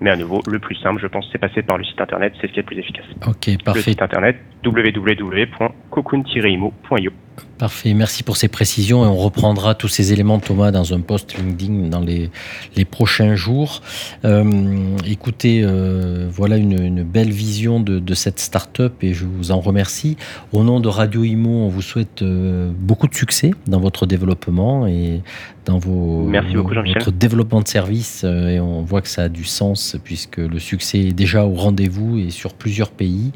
Mais 0.00 0.10
à 0.10 0.16
nouveau, 0.16 0.40
le 0.46 0.58
plus 0.58 0.76
simple, 0.76 0.98
je 1.00 1.06
pense, 1.06 1.28
c'est 1.30 1.38
passer 1.38 1.62
par 1.62 1.76
le 1.76 1.84
site 1.84 2.00
internet, 2.00 2.32
c'est 2.40 2.46
ce 2.46 2.52
qui 2.52 2.58
est 2.58 2.62
le 2.62 2.66
plus 2.66 2.78
efficace. 2.78 3.04
Ok, 3.26 3.50
parfait. 3.62 3.80
Le 3.80 3.84
site 3.84 4.00
internet 4.02 4.36
www.cocoon-imo.io. 4.64 7.10
Parfait, 7.58 7.92
merci 7.92 8.22
pour 8.22 8.38
ces 8.38 8.48
précisions 8.48 9.04
et 9.04 9.06
on 9.06 9.16
reprendra 9.16 9.74
tous 9.74 9.88
ces 9.88 10.14
éléments, 10.14 10.38
Thomas, 10.38 10.70
dans 10.70 10.94
un 10.94 11.00
post 11.00 11.36
LinkedIn 11.36 11.88
dans 11.88 12.00
les, 12.00 12.30
les 12.74 12.86
prochains 12.86 13.34
jours. 13.34 13.82
Euh, 14.24 14.96
écoutez, 15.06 15.62
euh, 15.62 16.26
voilà 16.30 16.56
une, 16.56 17.02
belle 17.02 17.30
vision 17.30 17.80
de, 17.80 17.98
de 17.98 18.14
cette 18.14 18.38
start-up 18.38 18.94
et 19.02 19.12
je 19.12 19.26
vous 19.26 19.50
en 19.50 19.60
remercie. 19.60 20.16
Au 20.52 20.64
nom 20.64 20.80
de 20.80 20.88
Radio 20.88 21.22
Imo, 21.22 21.50
on 21.50 21.68
vous 21.68 21.82
souhaite 21.82 22.22
euh, 22.22 22.70
beaucoup 22.74 23.08
de 23.08 23.14
succès 23.14 23.50
dans 23.66 23.80
votre 23.80 24.06
développement 24.06 24.86
et 24.86 25.20
dans 25.66 25.78
vos, 25.78 26.24
Merci 26.24 26.54
beaucoup, 26.54 26.72
votre 26.74 27.12
développement 27.12 27.60
de 27.60 27.68
service 27.68 28.24
et 28.24 28.58
on 28.58 28.80
voit 28.82 29.02
que 29.02 29.08
ça 29.08 29.24
a 29.24 29.28
du 29.28 29.44
sens 29.44 29.89
puisque 30.02 30.38
le 30.38 30.58
succès 30.58 30.98
est 30.98 31.12
déjà 31.12 31.44
au 31.44 31.54
rendez-vous 31.54 32.18
et 32.18 32.30
sur 32.30 32.54
plusieurs 32.54 32.90
pays. 32.90 33.32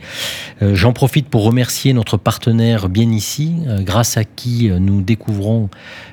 J'en 0.61 0.93
profite 0.93 1.29
pour 1.29 1.45
remercier 1.45 1.93
notre 1.93 2.17
partenaire 2.17 2.89
bien 2.89 3.11
ici, 3.11 3.55
grâce 3.81 4.17
à 4.17 4.25
qui 4.25 4.71
euh, 4.71 4.79
nous 4.79 5.03
découvrons 5.03 5.69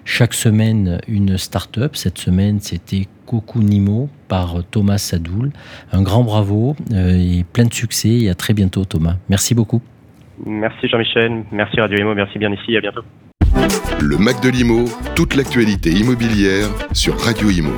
chaque 0.05 0.33
semaine 0.33 0.99
une 1.07 1.37
start-up. 1.37 1.95
Cette 1.95 2.17
semaine, 2.17 2.59
c'était 2.59 3.07
Nimo 3.55 4.09
par 4.27 4.63
Thomas 4.69 4.97
Sadoul. 4.97 5.51
Un 5.93 6.01
grand 6.01 6.23
bravo 6.23 6.75
euh, 6.91 7.15
et 7.17 7.45
plein 7.45 7.65
de 7.65 7.73
succès 7.73 8.09
et 8.09 8.29
à 8.29 8.35
très 8.35 8.53
bientôt 8.53 8.83
Thomas. 8.83 9.15
Merci 9.29 9.55
beaucoup. 9.55 9.81
Merci 10.45 10.87
Jean-Michel, 10.89 11.43
merci 11.51 11.79
Radio 11.79 11.99
Imo, 11.99 12.15
merci 12.15 12.39
bien 12.39 12.51
ici, 12.51 12.75
à 12.75 12.81
bientôt. 12.81 13.03
Le 14.01 14.17
Mac 14.17 14.41
de 14.41 14.49
l'Imo, 14.49 14.85
toute 15.15 15.35
l'actualité 15.35 15.91
immobilière 15.91 16.67
sur 16.93 17.17
Radio 17.19 17.49
Imo. 17.49 17.71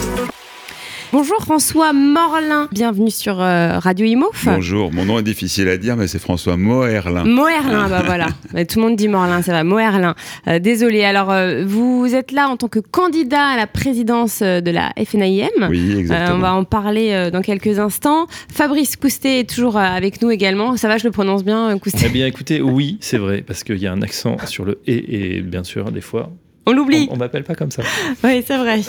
Bonjour 1.13 1.38
François 1.43 1.93
Morlin, 1.93 2.67
bienvenue 2.71 3.12
sur 3.12 3.39
euh, 3.39 3.78
Radio 3.78 4.04
Imo. 4.04 4.32
Bonjour, 4.45 4.91
mon 4.91 5.06
nom 5.06 5.19
est 5.19 5.23
difficile 5.23 5.69
à 5.69 5.78
dire, 5.78 5.95
mais 5.95 6.08
c'est 6.08 6.17
François 6.17 6.58
Moerlin. 6.58 7.23
Moerlin, 7.23 7.88
bah 7.88 8.02
voilà. 8.04 8.30
tout 8.65 8.80
le 8.80 8.82
monde 8.82 8.95
dit 8.95 9.08
Morlin, 9.08 9.43
ça 9.43 9.52
va. 9.52 9.63
Moerlin. 9.63 10.15
Euh, 10.47 10.58
désolé. 10.58 11.04
Alors, 11.04 11.30
euh, 11.30 11.65
vous 11.67 12.15
êtes 12.15 12.32
là 12.32 12.49
en 12.49 12.58
tant 12.58 12.67
que 12.67 12.80
candidat 12.80 13.45
à 13.45 13.58
la 13.58 13.67
présidence 13.67 14.41
de 14.41 14.71
la 14.71 14.91
FNIM. 15.06 15.69
Oui, 15.69 15.97
exactement. 15.99 16.36
on 16.36 16.41
va 16.41 16.54
en 16.56 16.63
parler 16.63 17.30
dans 17.32 17.43
quelques 17.43 17.78
instants. 17.78 18.26
Fabrice 18.52 18.95
Coustet 18.95 19.41
est 19.41 19.47
toujours 19.47 19.78
avec 19.78 20.19
nous 20.19 20.32
également. 20.32 20.78
Ça 20.78 20.88
va, 20.88 20.97
je 20.97 21.04
le 21.04 21.12
prononce 21.12 21.43
bien, 21.43 21.78
Coustet? 21.78 22.08
Eh 22.08 22.10
bien, 22.10 22.26
écoutez, 22.26 22.60
oui, 22.60 22.97
c'est 23.02 23.19
vrai, 23.19 23.43
parce 23.45 23.63
qu'il 23.63 23.78
y 23.78 23.86
a 23.86 23.91
un 23.91 24.02
accent 24.02 24.38
sur 24.47 24.65
le 24.65 24.80
et, 24.88 25.36
et 25.36 25.41
bien 25.41 25.63
sûr, 25.63 25.91
des 25.91 26.02
fois, 26.02 26.32
on 26.65 26.73
l'oublie. 26.73 27.08
On, 27.12 27.17
m'appelle 27.17 27.43
pas 27.43 27.56
comme 27.56 27.71
ça. 27.71 27.84
oui, 28.23 28.43
c'est 28.45 28.58
vrai. 28.58 28.82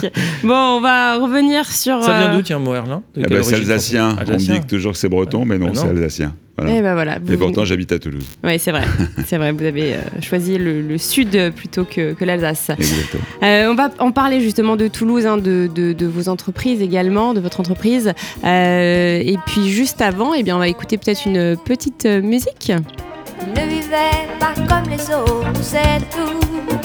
Bon, 0.43 0.77
on 0.77 0.81
va 0.81 1.17
revenir 1.17 1.69
sur. 1.69 2.01
Ça 2.03 2.19
vient 2.19 2.35
d'où, 2.35 2.41
tiens, 2.41 2.59
Moerlin 2.59 3.03
eh 3.17 3.23
ben, 3.23 3.43
C'est 3.43 3.55
alsacien. 3.55 4.15
On 4.27 4.35
dit 4.35 4.61
toujours 4.61 4.93
que 4.93 4.97
c'est 4.97 5.09
breton, 5.09 5.45
mais 5.45 5.57
non, 5.57 5.73
c'est 5.73 5.87
alsacien. 5.87 6.33
Et, 6.61 6.81
ben 6.81 6.93
voilà, 6.93 7.17
Et 7.29 7.35
pourtant, 7.35 7.65
j'habite 7.65 7.91
à 7.91 7.99
Toulouse. 7.99 8.25
Oui, 8.43 8.57
c'est 8.59 8.71
vrai. 8.71 8.83
c'est 9.25 9.37
vrai, 9.37 9.51
vous 9.51 9.65
avez 9.65 9.95
euh, 9.95 9.97
choisi 10.21 10.57
le, 10.57 10.97
sud 10.97 11.51
plutôt 11.53 11.83
que, 11.83 12.13
que 12.13 12.23
l'Alsace. 12.23 12.71
Euh, 13.43 13.67
on 13.69 13.75
va 13.75 13.89
en 13.99 14.11
parler 14.11 14.39
justement 14.39 14.77
de 14.77 14.87
Toulouse, 14.87 15.25
hein, 15.25 15.35
de, 15.37 15.67
de, 15.67 16.05
vos 16.05 16.29
entreprises 16.29 16.81
également, 16.81 17.33
de 17.33 17.41
votre 17.41 17.59
entreprise. 17.59 18.13
Euh, 18.45 19.21
et 19.21 19.37
puis 19.45 19.67
juste 19.67 20.01
avant, 20.01 20.33
eh 20.33 20.43
bien, 20.43 20.55
on 20.55 20.59
va 20.59 20.69
écouter 20.69 20.97
peut-être 20.97 21.25
une 21.25 21.57
petite 21.57 22.05
musique. 22.05 22.71
Ne 23.41 23.67
vivait 23.67 24.29
pas 24.39 24.53
comme 24.53 24.89
les 24.89 25.13
autres, 25.13 25.61
c'est 25.61 25.99
tout 26.09 26.84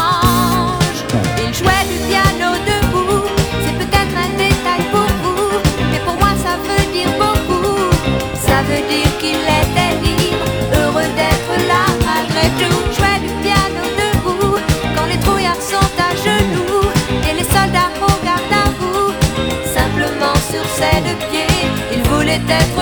Voulait 22.31 22.55
être 22.55 22.75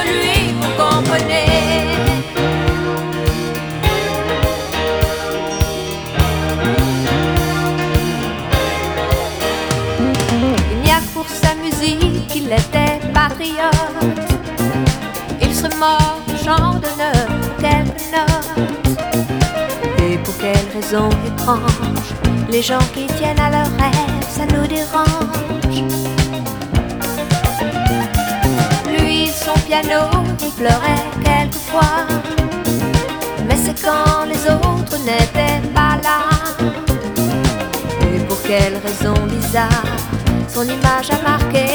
comprenez. 0.78 1.46
Il 10.72 10.80
n'y 10.84 10.92
a 10.92 11.00
que 11.00 11.14
pour 11.14 11.28
sa 11.28 11.56
musique 11.56 12.28
qu'il 12.28 12.46
était 12.46 13.00
patriote. 13.14 13.76
Il 15.42 15.54
serait 15.54 15.76
mort, 15.78 16.20
chant 16.44 16.76
d'honneur, 16.76 17.28
quelques 17.60 18.02
notes. 18.14 19.00
Et 20.04 20.18
pour 20.18 20.38
quelle 20.38 20.68
raison 20.74 21.10
étrange, 21.28 22.14
les 22.50 22.62
gens 22.62 22.86
qui 22.94 23.06
tiennent 23.18 23.40
à 23.40 23.50
leur 23.50 23.68
rêve, 23.78 24.26
ça 24.30 24.46
nous 24.46 24.68
dérange. 24.68 25.99
Piano, 29.70 30.10
pleurait 30.58 31.06
quelquefois. 31.24 32.08
Mais 33.48 33.56
c'est 33.64 33.80
quand 33.86 34.26
les 34.26 34.42
autres 34.52 34.98
n'étaient 35.06 35.62
pas 35.76 35.96
là. 36.08 36.20
Et 38.02 38.20
pour 38.28 38.42
quelle 38.42 38.78
raison 38.86 39.14
bizarre, 39.28 39.94
son 40.48 40.64
image 40.64 41.12
a 41.12 41.22
marqué 41.22 41.68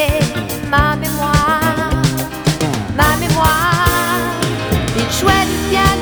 ma 0.69 0.97
mémoire? 0.97 1.91
Ma 2.97 3.17
mémoire, 3.17 4.19
il 4.97 5.09
jouait 5.17 5.47
du 5.53 5.59
piano 5.71 5.94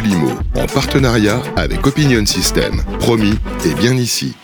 Limo, 0.00 0.30
en 0.54 0.66
partenariat 0.66 1.42
avec 1.56 1.86
Opinion 1.86 2.24
System. 2.24 2.82
Promis, 3.00 3.38
et 3.66 3.74
bien 3.74 3.94
ici. 3.94 4.34